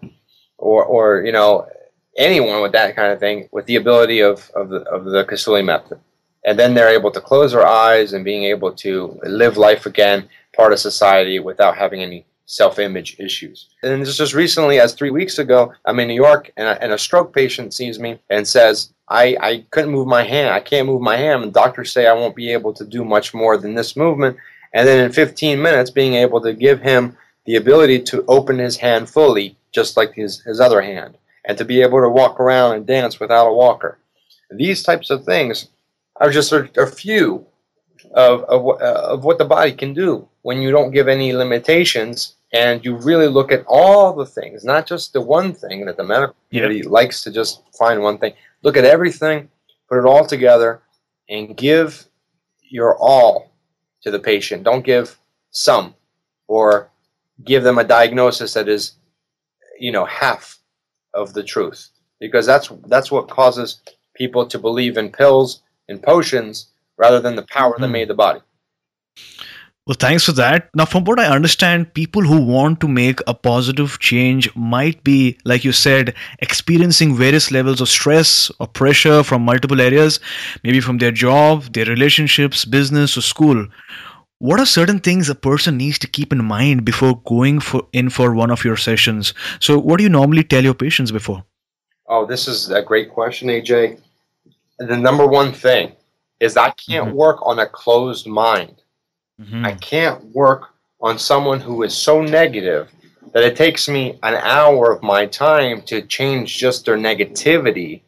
[0.56, 1.68] or or you know
[2.16, 5.64] anyone with that kind of thing with the ability of of the of the Kasuli
[5.64, 6.00] method,
[6.44, 10.28] and then they're able to close their eyes and being able to live life again,
[10.54, 13.68] part of society without having any self-image issues.
[13.82, 16.98] And just recently as three weeks ago, I'm in New York, and a, and a
[16.98, 20.54] stroke patient sees me and says, I, I couldn't move my hand.
[20.54, 21.42] I can't move my hand.
[21.44, 24.38] And doctors say I won't be able to do much more than this movement.
[24.72, 28.78] And then in 15 minutes, being able to give him the ability to open his
[28.78, 32.76] hand fully, just like his, his other hand, and to be able to walk around
[32.76, 33.98] and dance without a walker.
[34.50, 35.68] These types of things
[36.16, 37.46] are just a, a few
[38.12, 42.84] of, of, of what the body can do when you don't give any limitations and
[42.84, 46.36] you really look at all the things, not just the one thing that the medical
[46.48, 46.88] community yeah.
[46.88, 48.32] likes to just find one thing.
[48.62, 49.48] Look at everything,
[49.88, 50.82] put it all together,
[51.28, 52.06] and give
[52.62, 53.52] your all
[54.02, 54.64] to the patient.
[54.64, 55.18] Don't give
[55.50, 55.94] some
[56.46, 56.90] or
[57.44, 58.92] give them a diagnosis that is,
[59.78, 60.58] you know, half
[61.14, 63.80] of the truth, because that's that's what causes
[64.14, 67.82] people to believe in pills and potions rather than the power mm-hmm.
[67.82, 68.40] that made the body.
[69.88, 70.68] Well, thanks for that.
[70.74, 75.38] Now, from what I understand, people who want to make a positive change might be,
[75.46, 80.20] like you said, experiencing various levels of stress or pressure from multiple areas,
[80.62, 83.66] maybe from their job, their relationships, business, or school.
[84.40, 88.10] What are certain things a person needs to keep in mind before going for in
[88.10, 89.32] for one of your sessions?
[89.58, 91.44] So, what do you normally tell your patients before?
[92.08, 93.98] Oh, this is a great question, AJ.
[94.80, 95.92] The number one thing
[96.40, 97.16] is I can't mm-hmm.
[97.16, 98.82] work on a closed mind.
[99.40, 99.64] Mm-hmm.
[99.64, 100.70] I can't work
[101.00, 102.90] on someone who is so negative
[103.32, 108.00] that it takes me an hour of my time to change just their negativity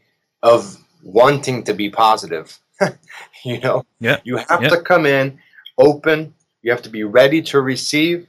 [0.43, 2.59] of wanting to be positive.
[3.45, 4.18] you know, yeah.
[4.24, 5.39] you have to come in
[5.78, 8.26] open, you have to be ready to receive,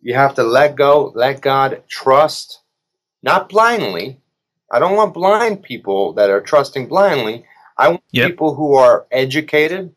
[0.00, 2.60] you have to let go, let God trust,
[3.22, 4.20] not blindly.
[4.70, 7.44] I don't want blind people that are trusting blindly.
[7.76, 8.28] I want yep.
[8.28, 9.94] people who are educated,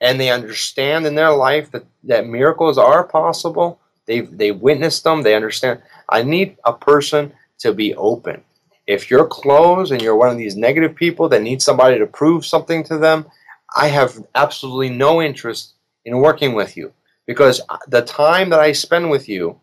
[0.00, 3.80] and they understand in their life that, that miracles are possible.
[4.06, 5.22] They've they've witnessed them.
[5.22, 5.80] They understand.
[6.08, 8.42] I need a person to be open.
[8.86, 12.44] If you're closed and you're one of these negative people that need somebody to prove
[12.44, 13.24] something to them,
[13.74, 15.72] I have absolutely no interest
[16.04, 16.92] in working with you
[17.26, 19.58] because the time that I spend with you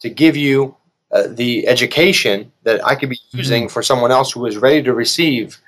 [0.00, 0.76] to give you
[1.12, 3.72] uh, the education that I could be using mm-hmm.
[3.72, 5.58] for someone else who is ready to receive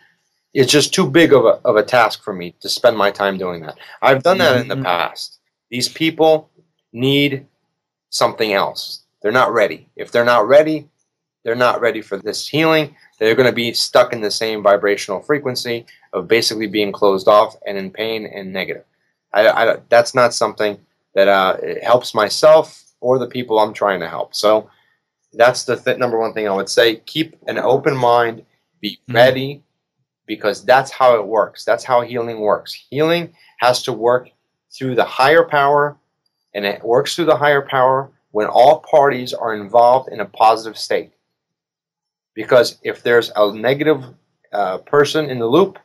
[0.56, 3.36] is just too big of a, of a task for me to spend my time
[3.36, 3.76] doing that.
[4.00, 4.62] I've done that mm-hmm.
[4.62, 4.84] in the mm-hmm.
[4.84, 5.38] past.
[5.70, 6.48] These people
[6.94, 7.46] need
[8.08, 9.02] something else.
[9.20, 9.86] They're not ready.
[9.96, 10.88] If they're not ready,
[11.44, 12.96] they're not ready for this healing.
[13.18, 15.84] They're going to be stuck in the same vibrational frequency
[16.14, 18.84] of basically being closed off and in pain and negative.
[19.34, 20.78] I, I, that's not something
[21.14, 24.34] that uh, helps myself or the people I'm trying to help.
[24.34, 24.70] So
[25.34, 26.96] that's the th- number one thing I would say.
[26.96, 28.46] Keep an open mind.
[28.80, 29.14] Be mm-hmm.
[29.14, 29.65] ready mm-hmm.
[30.26, 31.64] Because that's how it works.
[31.64, 32.74] That's how healing works.
[32.90, 34.28] Healing has to work
[34.70, 35.96] through the higher power,
[36.54, 40.76] and it works through the higher power when all parties are involved in a positive
[40.76, 41.12] state.
[42.34, 44.04] Because if there's a negative
[44.52, 45.78] uh, person in the loop,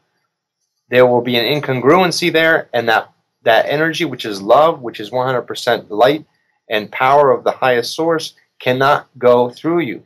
[0.89, 3.11] there will be an incongruency there, and that
[3.43, 6.25] that energy, which is love, which is 100% light
[6.69, 10.03] and power of the highest source, cannot go through you,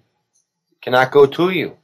[0.81, 1.75] cannot go to you.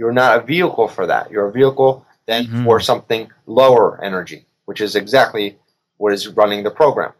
[0.00, 1.30] You're not a vehicle for that.
[1.30, 2.64] You're a vehicle then mm-hmm.
[2.64, 5.58] for something lower energy, which is exactly
[5.98, 7.12] what is running the program.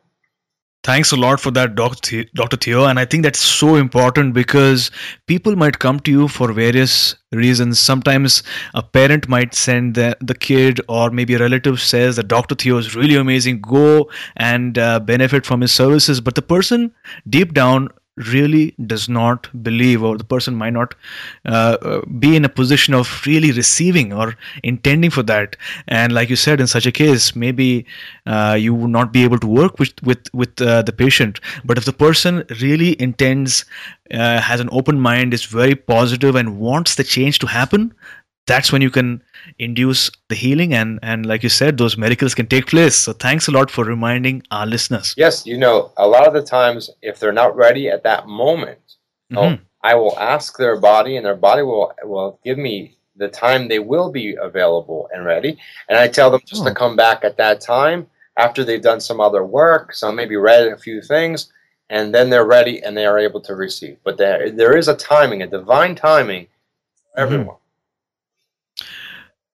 [0.82, 2.56] Thanks a lot for that, Dr.
[2.56, 2.86] Theo.
[2.86, 4.90] And I think that's so important because
[5.26, 7.78] people might come to you for various reasons.
[7.78, 12.54] Sometimes a parent might send the, the kid, or maybe a relative says that Dr.
[12.54, 16.18] Theo is really amazing, go and uh, benefit from his services.
[16.22, 16.94] But the person
[17.28, 17.90] deep down
[18.28, 20.94] really does not believe or the person might not
[21.46, 25.56] uh, uh, be in a position of really receiving or intending for that.
[25.88, 27.86] And like you said in such a case maybe
[28.26, 31.40] uh, you would not be able to work with with with uh, the patient.
[31.64, 33.64] But if the person really intends
[34.12, 37.94] uh, has an open mind is very positive and wants the change to happen
[38.46, 39.22] that's when you can
[39.58, 43.48] induce the healing and and like you said those miracles can take place so thanks
[43.48, 47.18] a lot for reminding our listeners yes you know a lot of the times if
[47.18, 48.96] they're not ready at that moment
[49.32, 49.62] mm-hmm.
[49.82, 53.78] i will ask their body and their body will will give me the time they
[53.78, 56.68] will be available and ready and i tell them just oh.
[56.68, 60.68] to come back at that time after they've done some other work some maybe read
[60.68, 61.52] a few things
[61.90, 64.96] and then they're ready and they are able to receive but there there is a
[64.96, 66.46] timing a divine timing
[67.14, 67.59] for mm-hmm.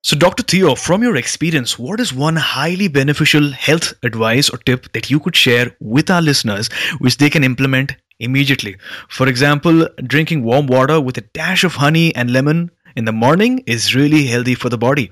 [0.07, 0.44] So, Dr.
[0.44, 5.18] Theo, from your experience, what is one highly beneficial health advice or tip that you
[5.18, 8.76] could share with our listeners which they can implement immediately?
[9.09, 13.64] For example, drinking warm water with a dash of honey and lemon in the morning
[13.66, 15.11] is really healthy for the body.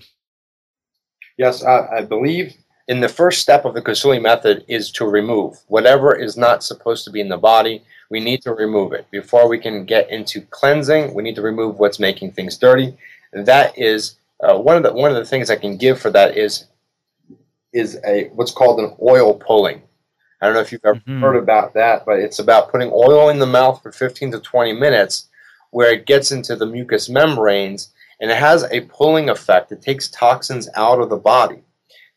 [1.38, 2.55] Yes, I, I believe
[2.86, 7.05] in the first step of the Kasuli method is to remove whatever is not supposed
[7.07, 7.82] to be in the body.
[8.11, 11.14] We need to remove it before we can get into cleansing.
[11.14, 12.97] We need to remove what's making things dirty.
[13.32, 14.14] That is
[14.45, 16.66] uh, one of the one of the things I can give for that is
[17.72, 19.82] is a what's called an oil pulling.
[20.40, 21.20] I don't know if you've ever mm-hmm.
[21.20, 24.72] heard about that, but it's about putting oil in the mouth for 15 to 20
[24.74, 25.28] minutes,
[25.70, 29.72] where it gets into the mucous membranes and it has a pulling effect.
[29.72, 31.62] It takes toxins out of the body.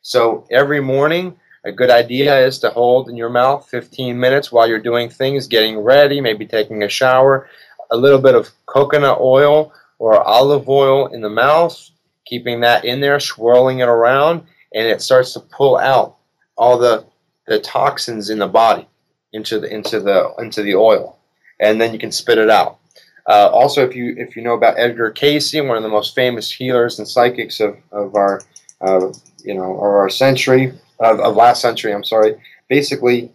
[0.01, 4.67] So every morning, a good idea is to hold in your mouth 15 minutes while
[4.67, 7.49] you're doing things, getting ready, maybe taking a shower,
[7.91, 11.89] a little bit of coconut oil or olive oil in the mouth,
[12.27, 16.17] keeping that in there, swirling it around, and it starts to pull out
[16.57, 17.05] all the,
[17.47, 18.87] the toxins in the body
[19.33, 21.17] into the into the into the oil,
[21.59, 22.79] and then you can spit it out.
[23.27, 26.51] Uh, also, if you if you know about Edgar Cayce, one of the most famous
[26.51, 28.41] healers and psychics of, of our
[28.81, 29.11] uh,
[29.43, 32.35] you know of our century of, of last century, I'm sorry.
[32.69, 33.31] Basically,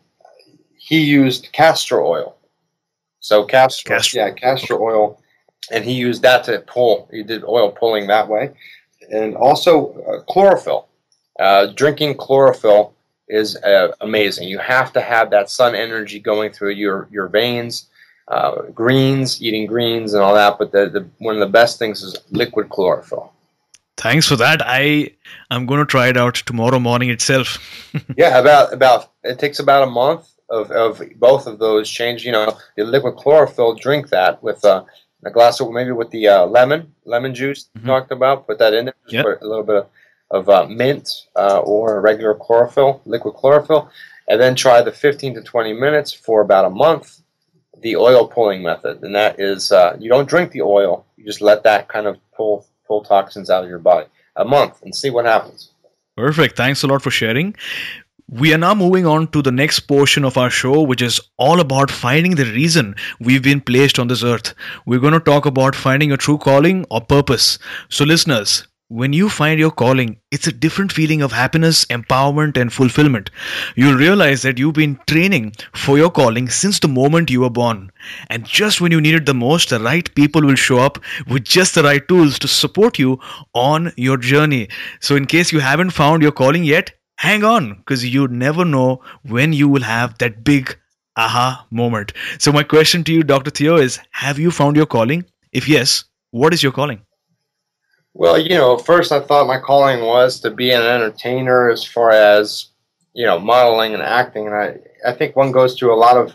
[0.76, 2.36] he used castor oil.
[3.20, 4.18] So castor, castor.
[4.18, 5.20] yeah, castor oil,
[5.70, 7.08] and he used that to pull.
[7.12, 8.50] He did oil pulling that way,
[9.12, 10.88] and also uh, chlorophyll.
[11.38, 12.94] Uh, drinking chlorophyll
[13.28, 14.48] is uh, amazing.
[14.48, 17.88] You have to have that sun energy going through your your veins.
[18.28, 20.56] Uh, greens, eating greens, and all that.
[20.58, 23.32] But the, the one of the best things is liquid chlorophyll.
[23.96, 24.62] Thanks for that.
[24.64, 25.10] I
[25.50, 27.58] I'm going to try it out tomorrow morning itself.
[28.16, 32.24] yeah, about about it takes about a month of, of both of those change.
[32.24, 33.74] You know, the liquid chlorophyll.
[33.74, 34.84] Drink that with uh,
[35.24, 37.86] a glass of maybe with the uh, lemon lemon juice mm-hmm.
[37.86, 38.46] talked about.
[38.46, 38.94] Put that in there.
[39.04, 39.24] Just yep.
[39.24, 39.86] put a little bit of,
[40.30, 43.90] of uh, mint uh, or regular chlorophyll, liquid chlorophyll,
[44.28, 47.20] and then try the 15 to 20 minutes for about a month.
[47.80, 51.04] The oil pulling method, and that is uh, you don't drink the oil.
[51.16, 54.06] You just let that kind of pull pull toxins out of your body
[54.36, 55.70] a month and see what happens.
[56.16, 56.56] Perfect.
[56.56, 57.56] Thanks a lot for sharing.
[58.34, 61.60] We are now moving on to the next portion of our show, which is all
[61.60, 64.54] about finding the reason we've been placed on this earth.
[64.86, 67.58] We're going to talk about finding a true calling or purpose.
[67.90, 72.72] So, listeners, when you find your calling, it's a different feeling of happiness, empowerment, and
[72.72, 73.28] fulfillment.
[73.76, 77.92] You'll realize that you've been training for your calling since the moment you were born.
[78.30, 81.44] And just when you need it the most, the right people will show up with
[81.44, 83.20] just the right tools to support you
[83.52, 84.68] on your journey.
[85.00, 86.92] So, in case you haven't found your calling yet,
[87.22, 90.76] hang on because you never know when you will have that big
[91.16, 92.12] aha moment.
[92.38, 93.50] So, my question to you, Dr.
[93.50, 95.24] Theo, is Have you found your calling?
[95.52, 97.00] If yes, what is your calling?
[98.14, 102.10] Well, you know, first I thought my calling was to be an entertainer as far
[102.10, 102.66] as,
[103.14, 104.46] you know, modeling and acting.
[104.46, 106.34] And I, I think one goes through a lot of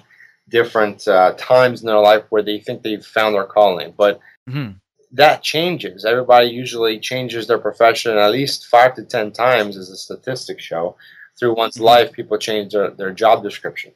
[0.49, 3.93] different uh, times in their life where they think they've found their calling.
[3.95, 4.19] But
[4.49, 4.71] mm-hmm.
[5.17, 6.05] That changes.
[6.05, 10.95] Everybody usually changes their profession at least five to 10 times, as the statistics show.
[11.37, 11.83] Through one's mm-hmm.
[11.83, 13.91] life, people change their, their job description.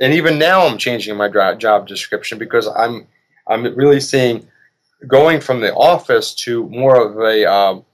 [0.00, 3.06] And even now, I'm changing my job description because I'm,
[3.46, 4.46] I'm really seeing
[5.06, 7.84] going from the office to more of a um,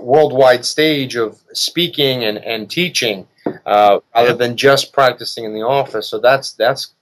[0.00, 3.26] worldwide stage of speaking and, and teaching
[3.66, 6.08] uh, other than just practicing in the office.
[6.08, 6.94] So that's that's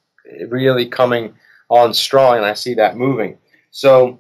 [0.49, 1.35] really coming
[1.69, 3.39] on strong, and I see that moving.
[3.71, 4.19] So,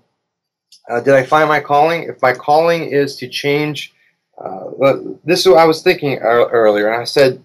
[0.88, 2.04] uh, did I find my calling?
[2.04, 3.94] If my calling is to change,
[4.38, 4.70] uh,
[5.24, 7.44] this is what I was thinking earlier, and I said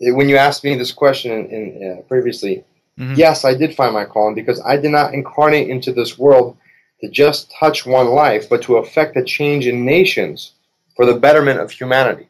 [0.00, 2.64] when you asked me this question in, in uh, previously,
[2.98, 3.14] Mm-hmm.
[3.14, 6.56] Yes, I did find my calling because I did not incarnate into this world
[7.00, 10.52] to just touch one life, but to affect a change in nations
[10.96, 12.28] for the betterment of humanity.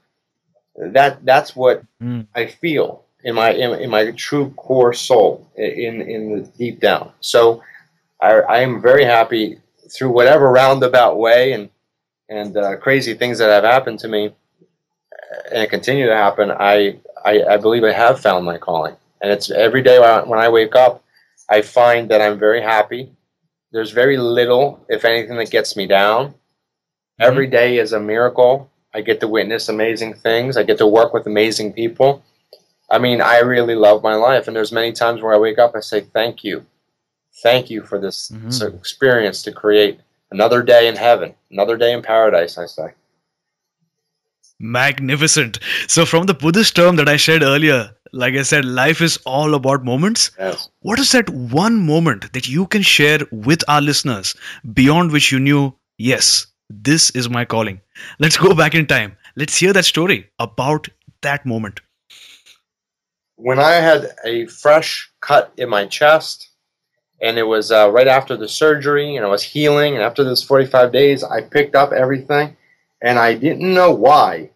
[0.76, 2.26] That that's what mm.
[2.34, 7.12] I feel in my in, in, my true core soul, in in the deep down.
[7.20, 7.62] So
[8.20, 9.59] I, I am very happy
[9.91, 11.70] through whatever roundabout way and
[12.28, 14.34] and uh, crazy things that have happened to me
[15.51, 16.51] and continue to happen.
[16.51, 18.97] I, I I believe I have found my calling.
[19.20, 21.03] And it's every day when I wake up,
[21.49, 23.11] I find that I'm very happy.
[23.72, 26.28] There's very little, if anything, that gets me down.
[26.28, 27.22] Mm-hmm.
[27.22, 28.70] Every day is a miracle.
[28.95, 30.57] I get to witness amazing things.
[30.57, 32.22] I get to work with amazing people.
[32.91, 34.47] I mean, I really love my life.
[34.47, 36.64] And there's many times where I wake up, I say, thank you.
[37.43, 38.76] Thank you for this, mm-hmm.
[38.76, 42.95] experience to create another day in heaven, another day in paradise, I say.
[44.59, 45.61] Magnificent.
[45.86, 49.55] So, from the Buddhist term that I shared earlier, like I said, life is all
[49.55, 50.32] about moments.
[50.39, 50.68] Yes.
[50.80, 54.34] What is that one moment that you can share with our listeners
[54.72, 57.80] beyond which you knew, yes, this is my calling?
[58.18, 59.16] Let's go back in time.
[59.36, 60.89] Let's hear that story about
[61.22, 61.80] that moment.
[63.36, 66.47] When I had a fresh cut in my chest,
[67.20, 70.42] and it was uh, right after the surgery, and I was healing, and after those
[70.42, 72.56] 45 days, I picked up everything,
[73.02, 74.50] and I didn't know why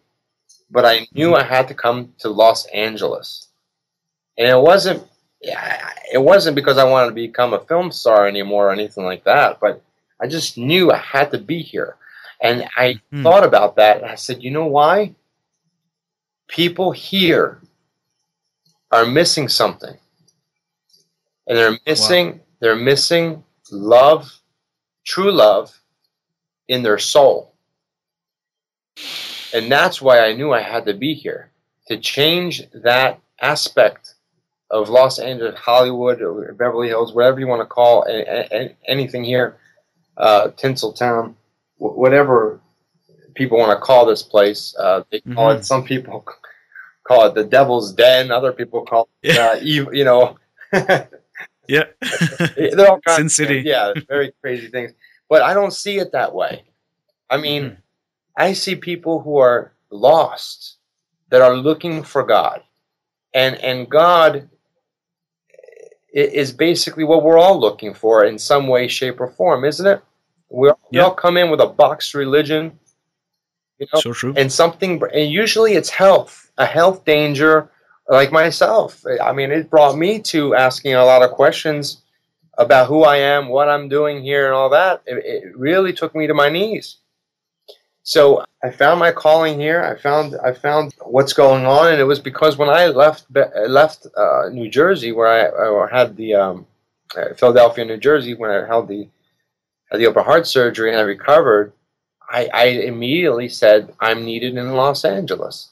[0.73, 3.47] but I knew I had to come to Los Angeles,
[4.37, 5.07] and it wasn't.
[6.11, 9.59] It wasn't because I wanted to become a film star anymore or anything like that,
[9.59, 9.83] but
[10.21, 11.97] I just knew I had to be here.
[12.41, 13.23] And I mm.
[13.23, 15.15] thought about that and I said, you know why?
[16.47, 17.59] People here
[18.91, 19.97] are missing something.
[21.47, 22.39] And they're missing wow.
[22.63, 23.43] They're missing
[23.73, 24.39] love,
[25.03, 25.77] true love
[26.69, 27.53] in their soul.
[29.53, 31.51] And that's why I knew I had to be here
[31.87, 34.15] to change that aspect
[34.71, 38.05] of Los Angeles, Hollywood, or Beverly Hills, whatever you want to call
[38.87, 39.57] anything here,
[40.15, 41.35] uh, Tinseltown,
[41.79, 42.61] whatever
[43.35, 44.73] people want to call this place.
[44.79, 45.59] Uh, they call mm-hmm.
[45.59, 45.65] it.
[45.65, 46.25] Some people
[47.03, 48.31] call it the Devil's Den.
[48.31, 50.37] Other people call it, uh, evil, you know.
[51.67, 51.83] yeah,
[52.55, 53.63] they're all Sin City.
[53.65, 54.93] Yeah, very crazy things.
[55.29, 56.63] But I don't see it that way.
[57.29, 57.75] I mean, mm-hmm.
[58.37, 60.77] I see people who are lost
[61.29, 62.61] that are looking for God.
[63.33, 64.49] And and God
[66.13, 69.99] is basically what we're all looking for in some way, shape, or form, isn't it?
[70.49, 71.01] We all, yeah.
[71.01, 72.77] we all come in with a boxed religion,
[73.79, 74.35] you know, so true.
[74.37, 77.71] and something, and usually it's health, a health danger,
[78.07, 79.03] like myself.
[79.21, 82.01] I mean, it brought me to asking a lot of questions
[82.57, 85.01] about who I am, what I'm doing here, and all that.
[85.05, 86.97] It, it really took me to my knees.
[88.03, 89.81] So I found my calling here.
[89.81, 93.25] I found I found what's going on, and it was because when I left
[93.67, 96.65] left uh, New Jersey, where I, I had the um,
[97.15, 99.07] uh, Philadelphia, New Jersey, when I held the
[99.89, 101.71] had the open heart surgery and I recovered,
[102.29, 105.69] I, I immediately said I'm needed in Los Angeles,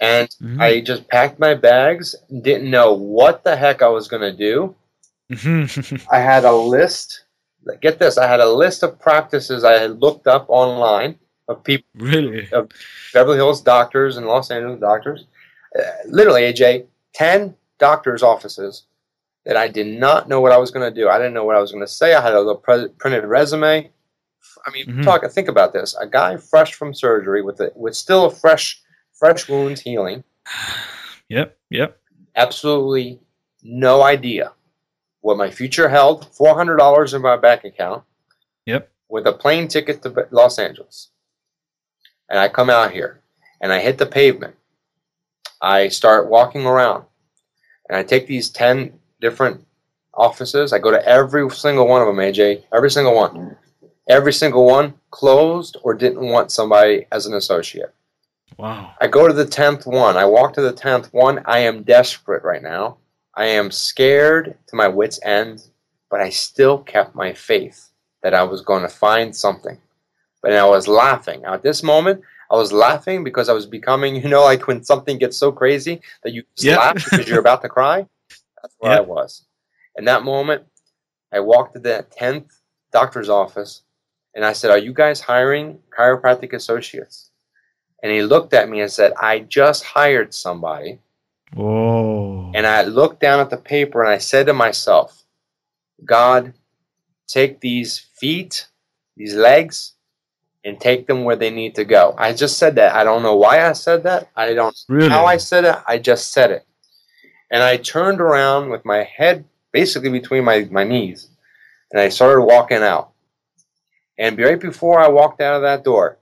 [0.00, 0.60] and mm-hmm.
[0.60, 2.14] I just packed my bags.
[2.42, 4.74] Didn't know what the heck I was going to do.
[6.10, 7.24] I had a list.
[7.80, 8.18] Get this!
[8.18, 12.70] I had a list of practices I had looked up online of people really of
[13.12, 15.26] Beverly Hills doctors and Los Angeles doctors.
[15.78, 18.84] Uh, literally, AJ, 10 doctor's offices
[19.44, 21.08] that I did not know what I was going to do.
[21.08, 22.14] I didn't know what I was going to say.
[22.14, 23.90] I had a little pre- printed resume.
[24.66, 25.04] I mean, Mhm.
[25.04, 25.28] talk.
[25.30, 28.80] Think about this: a guy fresh from surgery with a, with still a fresh
[29.20, 30.24] fresh wounds healing,
[31.28, 31.56] Yep.
[31.70, 31.96] Yep.
[32.34, 33.20] absolutely
[33.62, 34.52] no idea
[35.20, 36.34] what my future held.
[36.34, 38.02] Four hundred dollars in my bank account
[38.66, 38.90] Yep.
[39.08, 41.10] with a plane ticket to Los Angeles,
[42.28, 43.20] and I come out here
[43.60, 44.56] and I hit the pavement.
[45.62, 47.04] I start walking around,
[47.88, 49.64] and I take these ten different
[50.14, 50.72] offices.
[50.72, 52.64] I go to every single one of them, AJ.
[52.74, 53.56] Every single one.
[54.08, 57.94] Every single one closed or didn't want somebody as an associate.
[58.60, 58.94] Wow.
[59.00, 60.18] I go to the 10th one.
[60.18, 61.40] I walk to the 10th one.
[61.46, 62.98] I am desperate right now.
[63.34, 65.62] I am scared to my wits' end,
[66.10, 67.88] but I still kept my faith
[68.22, 69.78] that I was going to find something.
[70.42, 71.42] But I was laughing.
[71.46, 75.16] At this moment, I was laughing because I was becoming, you know, like when something
[75.16, 76.76] gets so crazy that you just Yeah.
[76.76, 78.06] laugh because you're about to cry.
[78.62, 79.46] That's where I was.
[79.96, 80.64] In that moment,
[81.32, 82.50] I walked to the 10th
[82.92, 83.82] doctor's office
[84.34, 87.29] and I said, Are you guys hiring chiropractic associates?
[88.02, 90.98] And he looked at me and said, I just hired somebody.
[91.54, 92.50] Whoa.
[92.54, 95.24] And I looked down at the paper and I said to myself,
[96.04, 96.54] God,
[97.28, 98.66] take these feet,
[99.16, 99.92] these legs,
[100.64, 102.14] and take them where they need to go.
[102.18, 102.94] I just said that.
[102.94, 104.30] I don't know why I said that.
[104.36, 105.08] I don't really?
[105.08, 105.76] how I said it.
[105.86, 106.66] I just said it.
[107.50, 111.28] And I turned around with my head basically between my, my knees
[111.90, 113.12] and I started walking out.
[114.18, 116.18] And right before I walked out of that door,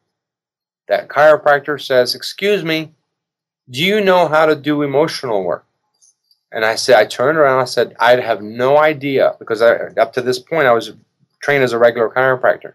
[0.89, 2.93] that chiropractor says, Excuse me,
[3.71, 5.65] do you know how to do emotional work?
[6.51, 10.15] And I said, I turned around, I said, I have no idea because I, up
[10.15, 10.93] to this point I was
[11.43, 12.73] trained as a regular chiropractor.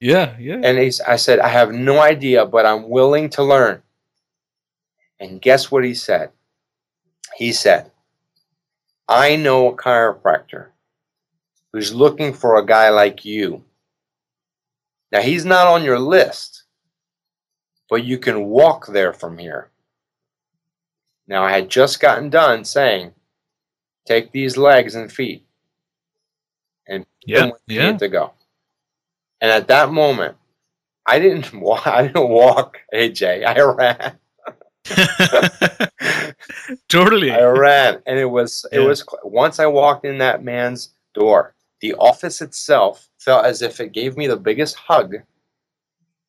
[0.00, 0.34] yeah.
[0.38, 0.60] Yeah.
[0.62, 3.82] And he's, I said, I have no idea, but I'm willing to learn.
[5.20, 6.30] And guess what he said?
[7.36, 7.90] He said,
[9.06, 10.68] I know a chiropractor
[11.72, 13.62] who's looking for a guy like you.
[15.12, 16.59] Now, he's not on your list,
[17.90, 19.70] but you can walk there from here.
[21.26, 23.12] Now, I had just gotten done saying,
[24.06, 25.44] take these legs and feet
[26.88, 27.50] and yeah.
[27.66, 27.90] Yeah.
[27.90, 28.32] need to go.
[29.40, 30.36] And at that moment,
[31.06, 31.86] I didn't walk.
[31.86, 33.44] I didn't walk, AJ.
[33.46, 34.18] I ran.
[36.88, 37.30] totally.
[37.30, 38.86] I ran, and it was it Yeah.
[38.86, 43.92] was once I walked in that man's door, the office itself felt as if it
[43.92, 45.16] gave me the biggest hug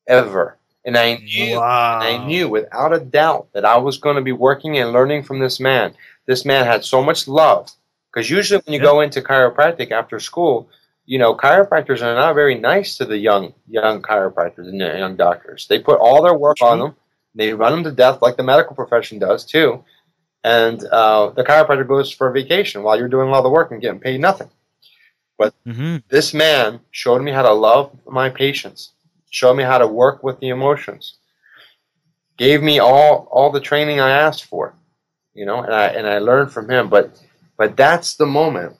[0.06, 1.56] ever, and I knew.
[1.58, 2.00] wow.
[2.00, 5.22] And I knew without a doubt that I was going to be working and learning
[5.22, 5.94] from this man.
[6.26, 7.70] This man had so much love.
[8.12, 8.90] Because usually when you Yeah.
[8.90, 10.68] go into chiropractic after school,
[11.06, 15.66] you know, chiropractors are not very nice to the young young chiropractors and young doctors.
[15.66, 16.96] They put all their work on them.
[17.34, 19.84] They run them to death like the medical profession does too.
[20.44, 24.00] And uh, the chiropractor goes for vacation while you're doing all the work and getting
[24.00, 24.50] paid nothing.
[25.66, 28.92] hmm This man showed me how to love my patients,
[29.32, 31.16] showed me how to work with the emotions,
[32.36, 34.74] gave me all all the training I asked for,
[35.34, 36.88] you know, and I and I learned from him.
[36.88, 37.20] But
[37.56, 38.76] but that's the moment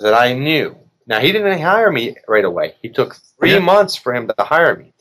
[0.00, 0.76] that I knew.
[1.06, 2.74] Now he didn't hire me right away.
[2.82, 4.92] He took three months for him to hire me.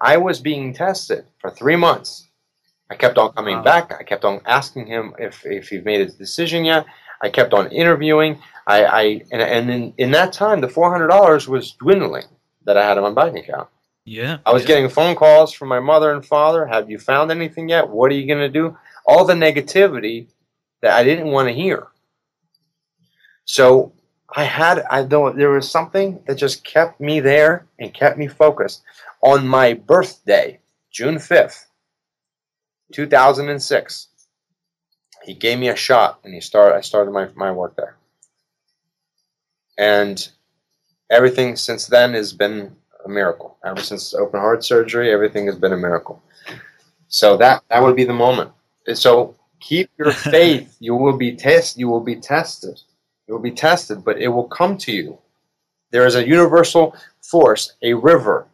[0.00, 2.28] I was being tested for three months.
[2.90, 3.62] I kept on coming Wow.
[3.62, 3.92] back.
[3.92, 6.84] I kept on asking him if if he made his decision yet.
[7.22, 8.40] I kept on interviewing.
[8.66, 12.26] I, I and, and in, in that time, the four hundred dollars was dwindling
[12.64, 13.68] that I had in my bank account.
[14.10, 14.38] Yeah.
[14.44, 14.68] I was yeah.
[14.68, 16.66] getting phone calls from my mother and father.
[16.66, 17.88] Have you found anything yet?
[17.88, 18.76] What are you going to do?
[19.06, 20.26] All the negativity
[20.82, 21.86] that I didn't want to hear.
[23.44, 23.92] So
[24.34, 28.26] I had, I know there was something that just kept me there and kept me
[28.26, 28.82] focused.
[29.22, 30.58] On my birthday,
[30.90, 31.66] June 5th,
[32.92, 34.08] 2006,
[35.22, 37.96] he gave me a shot and he started, I started my, my work there.
[39.78, 40.28] And
[41.08, 42.74] everything since then has been
[43.04, 43.56] a miracle.
[43.64, 46.22] Ever since open heart surgery, everything has been a miracle.
[47.08, 48.50] So that that would be the moment.
[48.94, 50.76] So keep your faith.
[50.80, 51.78] You will be test.
[51.78, 52.80] You will be tested.
[53.26, 55.18] You will be tested, but it will come to you.
[55.90, 58.46] There is a universal force, a river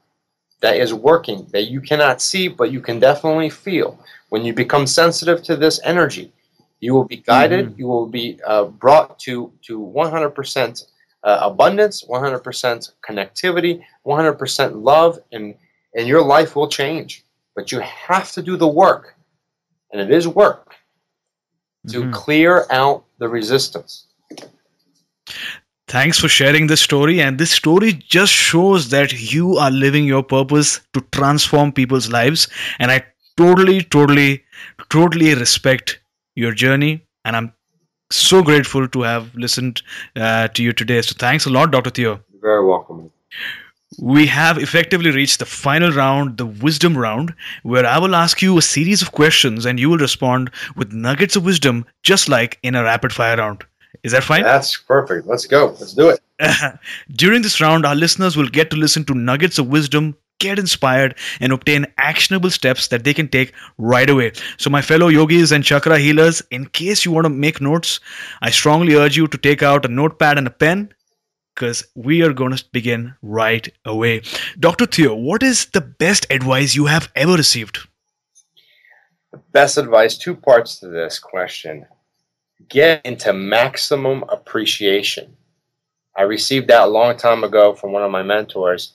[0.60, 3.98] that is working that you cannot see, but you can definitely feel.
[4.30, 6.32] When you become sensitive to this energy,
[6.80, 7.74] you will be guided.
[7.78, 10.86] You will be uh, brought to to 100%
[11.26, 15.54] uh, abundance, 100% connectivity, 100% love, and
[15.96, 17.24] and your life will change.
[17.56, 19.14] But you have to do the work,
[19.90, 20.74] and it is work
[21.88, 22.12] to Mhm.
[22.12, 24.06] clear out the resistance.
[25.88, 27.20] Thanks for sharing this story.
[27.20, 32.48] And this story just shows that you are living your purpose to transform people's lives.
[32.80, 33.04] And I
[33.36, 34.42] totally, totally,
[34.90, 36.00] totally respect
[36.34, 37.52] your journey, and I'm
[38.10, 39.82] so grateful to have listened
[40.14, 41.02] uh, to you today.
[41.02, 41.90] So thanks a lot, Dr.
[41.90, 42.20] Theo.
[42.32, 43.10] You're very welcome.
[43.98, 48.58] We have effectively reached the final round, the wisdom round, where I will ask you
[48.58, 52.74] a series of questions and you will respond with nuggets of wisdom, just like in
[52.74, 53.64] a rapid fire round.
[54.02, 54.42] Is that fine?
[54.42, 55.26] That's perfect.
[55.26, 55.76] Let's go.
[55.80, 56.20] Let's do it.
[57.12, 61.16] During this round, our listeners will get to listen to nuggets of wisdom, get inspired,
[61.40, 64.32] and obtain actionable steps that they can take right away.
[64.58, 68.00] So, my fellow yogis and chakra healers, in case you want to make notes,
[68.42, 70.92] I strongly urge you to take out a notepad and a pen
[71.54, 74.22] because we are going to begin right away.
[74.60, 74.86] Dr.
[74.86, 77.78] Theo, what is the best advice you have ever received?
[79.52, 81.86] Best advice, two parts to this question.
[82.68, 85.36] Get into maximum appreciation.
[86.14, 88.92] I received that a long time ago from one of my mentors,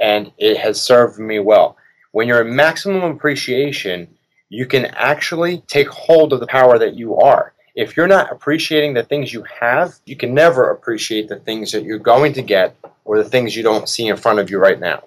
[0.00, 1.76] and it has served me well.
[2.12, 4.08] When you're in maximum appreciation,
[4.48, 8.94] you can actually take hold of the power that you are if you're not appreciating
[8.94, 12.76] the things you have, you can never appreciate the things that you're going to get
[13.04, 15.04] or the things you don't see in front of you right now.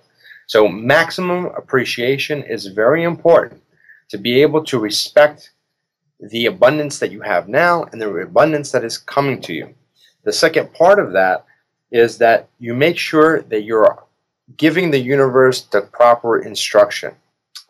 [0.48, 3.62] So, maximum appreciation is very important
[4.10, 5.52] to be able to respect
[6.20, 9.74] the abundance that you have now and the abundance that is coming to you.
[10.24, 11.46] The second part of that
[11.92, 14.04] is that you make sure that you're
[14.58, 17.16] giving the universe the proper instruction.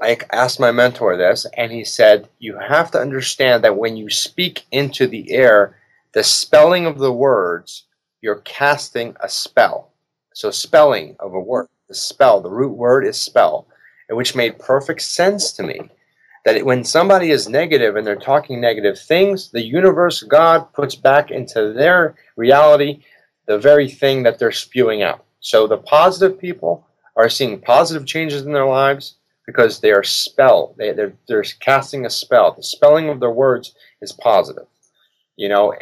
[0.01, 4.09] I asked my mentor this, and he said, You have to understand that when you
[4.09, 5.77] speak into the air,
[6.13, 7.85] the spelling of the words,
[8.21, 9.91] you're casting a spell.
[10.33, 13.67] So, spelling of a word, the spell, the root word is spell,
[14.09, 15.89] which made perfect sense to me.
[16.45, 21.31] That when somebody is negative and they're talking negative things, the universe, God, puts back
[21.31, 23.03] into their reality
[23.45, 25.23] the very thing that they're spewing out.
[25.43, 26.87] So, the positive people
[27.17, 29.15] are seeing positive changes in their lives
[29.45, 30.73] because they are spell.
[30.77, 32.53] They, they're, they're casting a spell.
[32.53, 34.67] The spelling of their words is positive.
[35.35, 35.73] You know,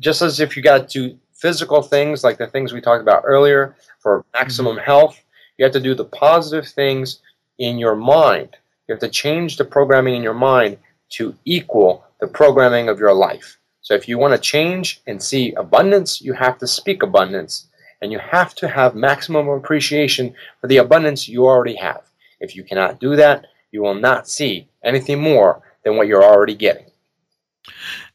[0.00, 3.24] just as if you got to do physical things like the things we talked about
[3.26, 4.86] earlier for maximum mm-hmm.
[4.86, 5.22] health,
[5.58, 7.20] you have to do the positive things
[7.58, 8.56] in your mind.
[8.88, 10.78] You have to change the programming in your mind
[11.10, 13.58] to equal the programming of your life.
[13.82, 17.68] So if you want to change and see abundance, you have to speak abundance.
[18.02, 22.02] And you have to have maximum appreciation for the abundance you already have.
[22.40, 26.54] If you cannot do that, you will not see anything more than what you're already
[26.54, 26.86] getting.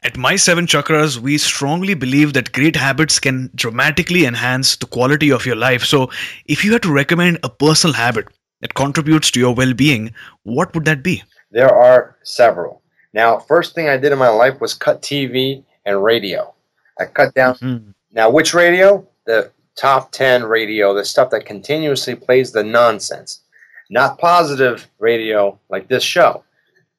[0.04, 5.32] At My Seven Chakras, we strongly believe that great habits can dramatically enhance the quality
[5.32, 5.84] of your life.
[5.84, 6.12] So,
[6.46, 8.28] if you had to recommend a personal habit
[8.62, 10.14] that contributes to your well being,
[10.44, 11.24] what would that be?
[11.52, 12.82] There are several.
[13.14, 16.54] Now, first thing I did in my life was cut TV and radio.
[17.00, 17.56] I cut down.
[17.56, 17.92] Mm-hmm.
[18.12, 19.08] Now, which radio?
[19.26, 23.42] The top 10 radio, the stuff that continuously plays the nonsense
[23.90, 26.44] not positive radio like this show.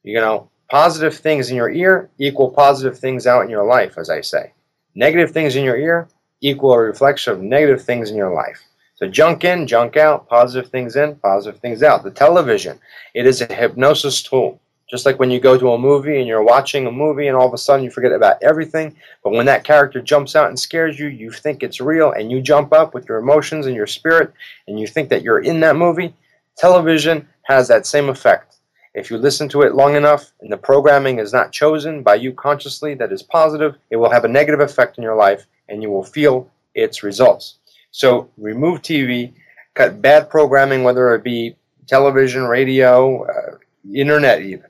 [0.03, 4.11] You know, positive things in your ear equal positive things out in your life, as
[4.11, 4.53] I say.
[4.95, 6.09] Negative things in your ear
[6.41, 8.63] equal a reflection of negative things in your life.
[8.95, 12.03] So junk in, junk out, positive things in, positive things out.
[12.03, 12.79] The television,
[13.15, 14.61] it is a hypnosis tool.
[14.91, 17.47] Just like when you go to a movie and you're watching a movie and all
[17.47, 20.99] of a sudden you forget about everything, but when that character jumps out and scares
[20.99, 24.33] you, you think it's real and you jump up with your emotions and your spirit
[24.67, 26.15] and you think that you're in that movie,
[26.57, 28.57] Television has that same effect.
[28.95, 32.33] If you listen to it long enough and the programming is not chosen by you
[32.33, 35.91] consciously that is positive, it will have a negative effect in your life and you
[35.91, 37.59] will feel its results.
[37.91, 39.35] So remove TV,
[39.75, 43.59] cut bad programming, whether it be television, radio, uh,
[43.95, 44.68] internet, even.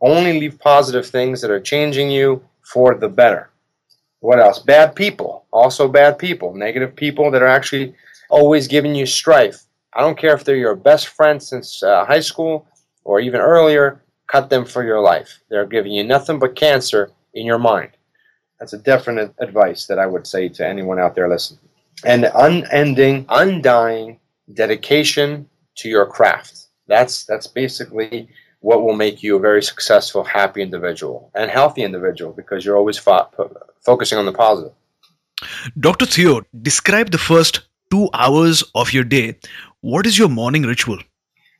[0.00, 3.50] Only leave positive things that are changing you for the better.
[4.20, 4.58] What else?
[4.58, 5.44] Bad people.
[5.52, 6.54] Also, bad people.
[6.54, 7.94] Negative people that are actually
[8.28, 9.66] always giving you strife
[9.96, 12.66] I don't care if they're your best friend since uh, high school
[13.04, 15.40] or even earlier, cut them for your life.
[15.48, 17.92] They're giving you nothing but cancer in your mind.
[18.60, 21.60] That's a definite advice that I would say to anyone out there listening.
[22.04, 24.20] And unending, undying
[24.52, 26.68] dedication to your craft.
[26.88, 28.28] That's that's basically
[28.60, 32.98] what will make you a very successful, happy individual and healthy individual because you're always
[32.98, 33.28] fo-
[33.80, 34.72] focusing on the positive.
[35.78, 36.06] Dr.
[36.06, 39.36] Theo, describe the first two hours of your day
[39.82, 40.98] what is your morning ritual?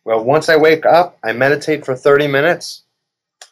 [0.05, 2.83] Well, once I wake up, I meditate for 30 minutes.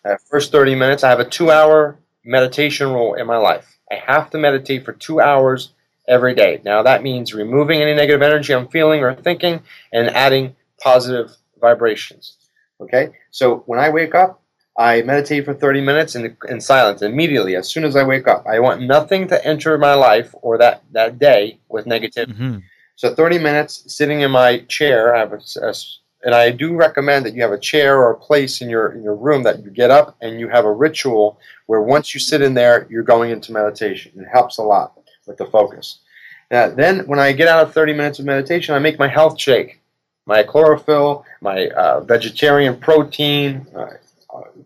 [0.04, 3.78] Uh, first 30 minutes, I have a two hour meditation rule in my life.
[3.90, 5.70] I have to meditate for two hours
[6.08, 6.60] every day.
[6.64, 12.36] Now, that means removing any negative energy I'm feeling or thinking and adding positive vibrations.
[12.80, 13.10] Okay?
[13.30, 14.42] So when I wake up,
[14.76, 18.44] I meditate for 30 minutes in, in silence immediately as soon as I wake up.
[18.46, 22.34] I want nothing to enter my life or that, that day with negativity.
[22.34, 22.58] Mm-hmm.
[22.96, 25.14] So 30 minutes sitting in my chair.
[25.14, 25.74] I have a, a,
[26.24, 29.02] and I do recommend that you have a chair or a place in your in
[29.02, 32.40] your room that you get up and you have a ritual where once you sit
[32.40, 34.12] in there, you're going into meditation.
[34.16, 36.00] It helps a lot with the focus.
[36.50, 39.40] Now, then, when I get out of 30 minutes of meditation, I make my health
[39.40, 39.80] shake,
[40.26, 43.66] my chlorophyll, my uh, vegetarian protein.
[43.76, 43.90] Uh,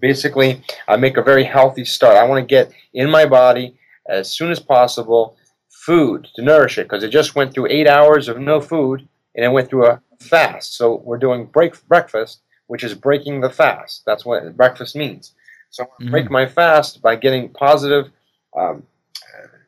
[0.00, 2.16] basically, I make a very healthy start.
[2.16, 3.76] I want to get in my body
[4.09, 5.36] as soon as possible
[5.68, 9.44] food to nourish it because it just went through eight hours of no food and
[9.44, 10.76] it went through a fast.
[10.76, 14.02] So we're doing break breakfast, which is breaking the fast.
[14.06, 15.34] That's what breakfast means.
[15.70, 16.11] So I mm-hmm.
[16.11, 18.11] break my fast by getting positive
[18.56, 18.82] um,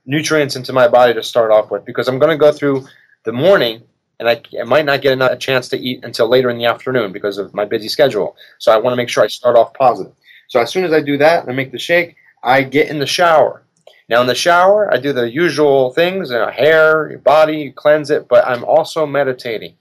[0.06, 2.86] nutrients into my body to start off with, because I'm going to go through
[3.24, 3.82] the morning
[4.20, 7.10] and I, I might not get a chance to eat until later in the afternoon
[7.10, 8.36] because of my busy schedule.
[8.58, 10.12] So I want to make sure I start off positive.
[10.46, 12.14] So as soon as I do that and I make the shake,
[12.44, 13.64] I get in the shower.
[14.08, 17.72] Now in the shower, I do the usual things, you know, hair, your body, you
[17.72, 19.74] cleanse it, but I'm also meditating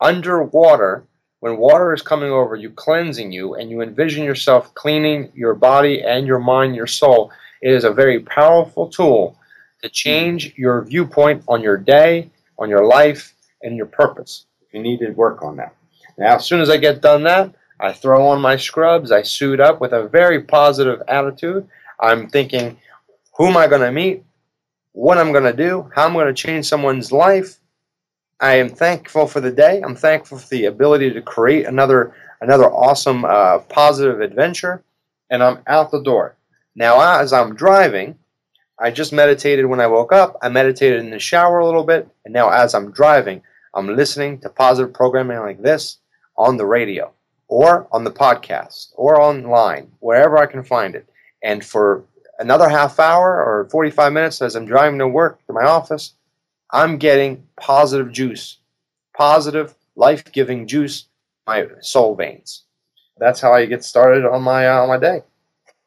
[0.00, 1.04] underwater,
[1.40, 6.02] when water is coming over you, cleansing you, and you envision yourself cleaning your body
[6.02, 7.30] and your mind, your soul,
[7.62, 9.36] it is a very powerful tool
[9.82, 14.46] to change your viewpoint on your day, on your life, and your purpose.
[14.62, 15.74] If you need to work on that.
[16.16, 19.60] Now, as soon as I get done that, I throw on my scrubs, I suit
[19.60, 21.68] up with a very positive attitude.
[22.00, 22.76] I'm thinking,
[23.36, 24.24] who am I going to meet?
[24.92, 25.88] What I'm going to do?
[25.94, 27.58] How I'm going to change someone's life?
[28.40, 29.80] I am thankful for the day.
[29.80, 34.82] I'm thankful for the ability to create another another awesome uh, positive adventure,
[35.30, 36.36] and I'm out the door.
[36.76, 38.16] Now, as I'm driving,
[38.78, 40.36] I just meditated when I woke up.
[40.40, 43.42] I meditated in the shower a little bit, and now as I'm driving,
[43.74, 45.98] I'm listening to positive programming like this
[46.36, 47.12] on the radio
[47.48, 51.08] or on the podcast or online, wherever I can find it.
[51.42, 52.04] And for
[52.38, 56.14] another half hour or 45 minutes as I'm driving to work to my office,
[56.70, 58.58] I'm getting positive juice,
[59.16, 61.06] positive, life giving juice,
[61.46, 62.64] my soul veins.
[63.18, 65.22] That's how I get started on my uh, on my day.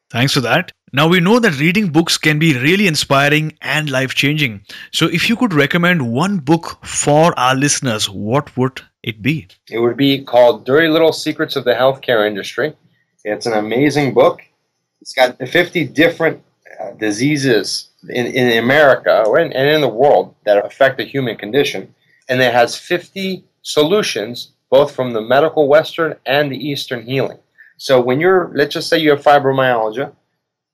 [0.10, 0.72] Thanks for that.
[0.94, 4.66] Now we know that reading books can be really inspiring and life changing.
[4.92, 9.48] So if you could recommend one book for our listeners, what would it be?
[9.70, 12.76] It would be called Dirty Little Secrets of the Healthcare Industry.
[13.24, 14.42] It's an amazing book.
[15.00, 16.44] It's got 50 different
[16.82, 21.38] uh, diseases in, in America or in, and in the world that affect the human
[21.38, 21.96] condition.
[22.28, 27.40] And it has 50 solutions, both from the medical Western and the Eastern healing.
[27.78, 30.14] So when you're, let's just say you have fibromyalgia,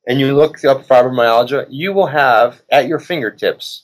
[0.08, 3.84] and you look up fibromyalgia, you will have at your fingertips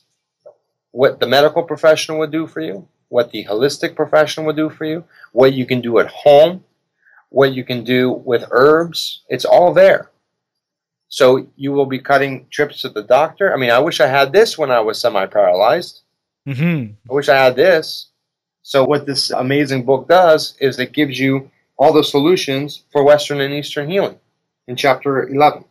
[0.90, 4.86] what the medical professional would do for you, what the holistic professional would do for
[4.86, 6.64] you, what you can do at home,
[7.28, 9.22] what you can do with herbs.
[9.28, 10.10] It's all there.
[11.08, 13.52] So you will be cutting trips to the doctor.
[13.52, 16.00] I mean, I wish I had this when I was semi paralyzed.
[16.48, 16.92] Mm-hmm.
[17.10, 18.08] I wish I had this.
[18.62, 23.40] So, what this amazing book does is it gives you all the solutions for Western
[23.40, 24.18] and Eastern healing
[24.66, 25.64] in chapter 11.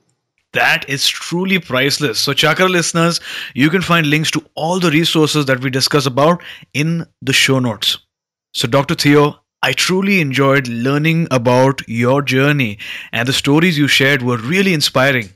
[0.53, 2.19] That is truly priceless.
[2.19, 3.19] So, Chakra listeners,
[3.55, 6.43] you can find links to all the resources that we discuss about
[6.73, 7.97] in the show notes.
[8.53, 8.93] So, Dr.
[8.93, 12.77] Theo, I truly enjoyed learning about your journey
[13.11, 15.29] and the stories you shared were really inspiring.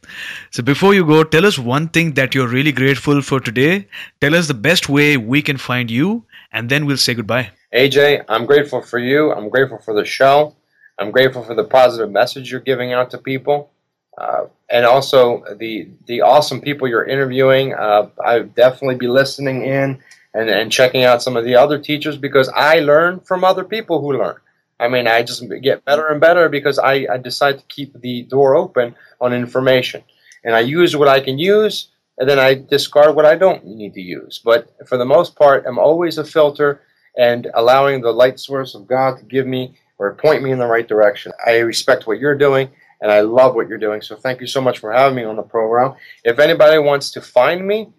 [0.51, 3.87] So, before you go, tell us one thing that you're really grateful for today.
[4.21, 7.49] Tell us the best way we can find you, and then we'll say goodbye.
[7.73, 9.31] AJ, I'm grateful for you.
[9.31, 10.55] I'm grateful for the show.
[10.99, 13.71] I'm grateful for the positive message you're giving out to people.
[14.17, 17.73] Uh, and also the the awesome people you're interviewing.
[17.73, 19.99] Uh, I'll definitely be listening in
[20.33, 24.01] and, and checking out some of the other teachers because I learn from other people
[24.01, 24.37] who learn.
[24.79, 28.23] I mean, I just get better and better because I, I decide to keep the
[28.23, 30.03] door open on information.
[30.43, 31.89] And I use what I can use,
[32.19, 34.39] and then I discard what I don't need to use.
[34.43, 36.81] But for the most part, I'm always a filter
[37.17, 40.67] and allowing the light source of God to give me or point me in the
[40.67, 41.31] right direction.
[41.45, 42.69] I respect what you're doing,
[43.01, 44.01] and I love what you're doing.
[44.01, 45.95] So thank you so much for having me on the program.
[46.23, 47.89] If anybody wants to find me,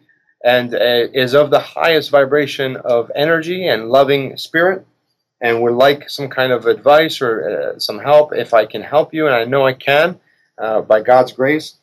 [0.44, 4.86] and uh, is of the highest vibration of energy and loving spirit
[5.40, 9.14] and would like some kind of advice or uh, some help, if I can help
[9.14, 10.18] you, and I know I can
[10.58, 11.74] uh, by God's grace,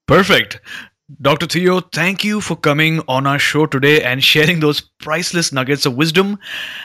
[0.07, 0.59] Perfect.
[1.21, 1.45] Dr.
[1.45, 5.95] Theo, thank you for coming on our show today and sharing those priceless nuggets of
[5.95, 6.39] wisdom.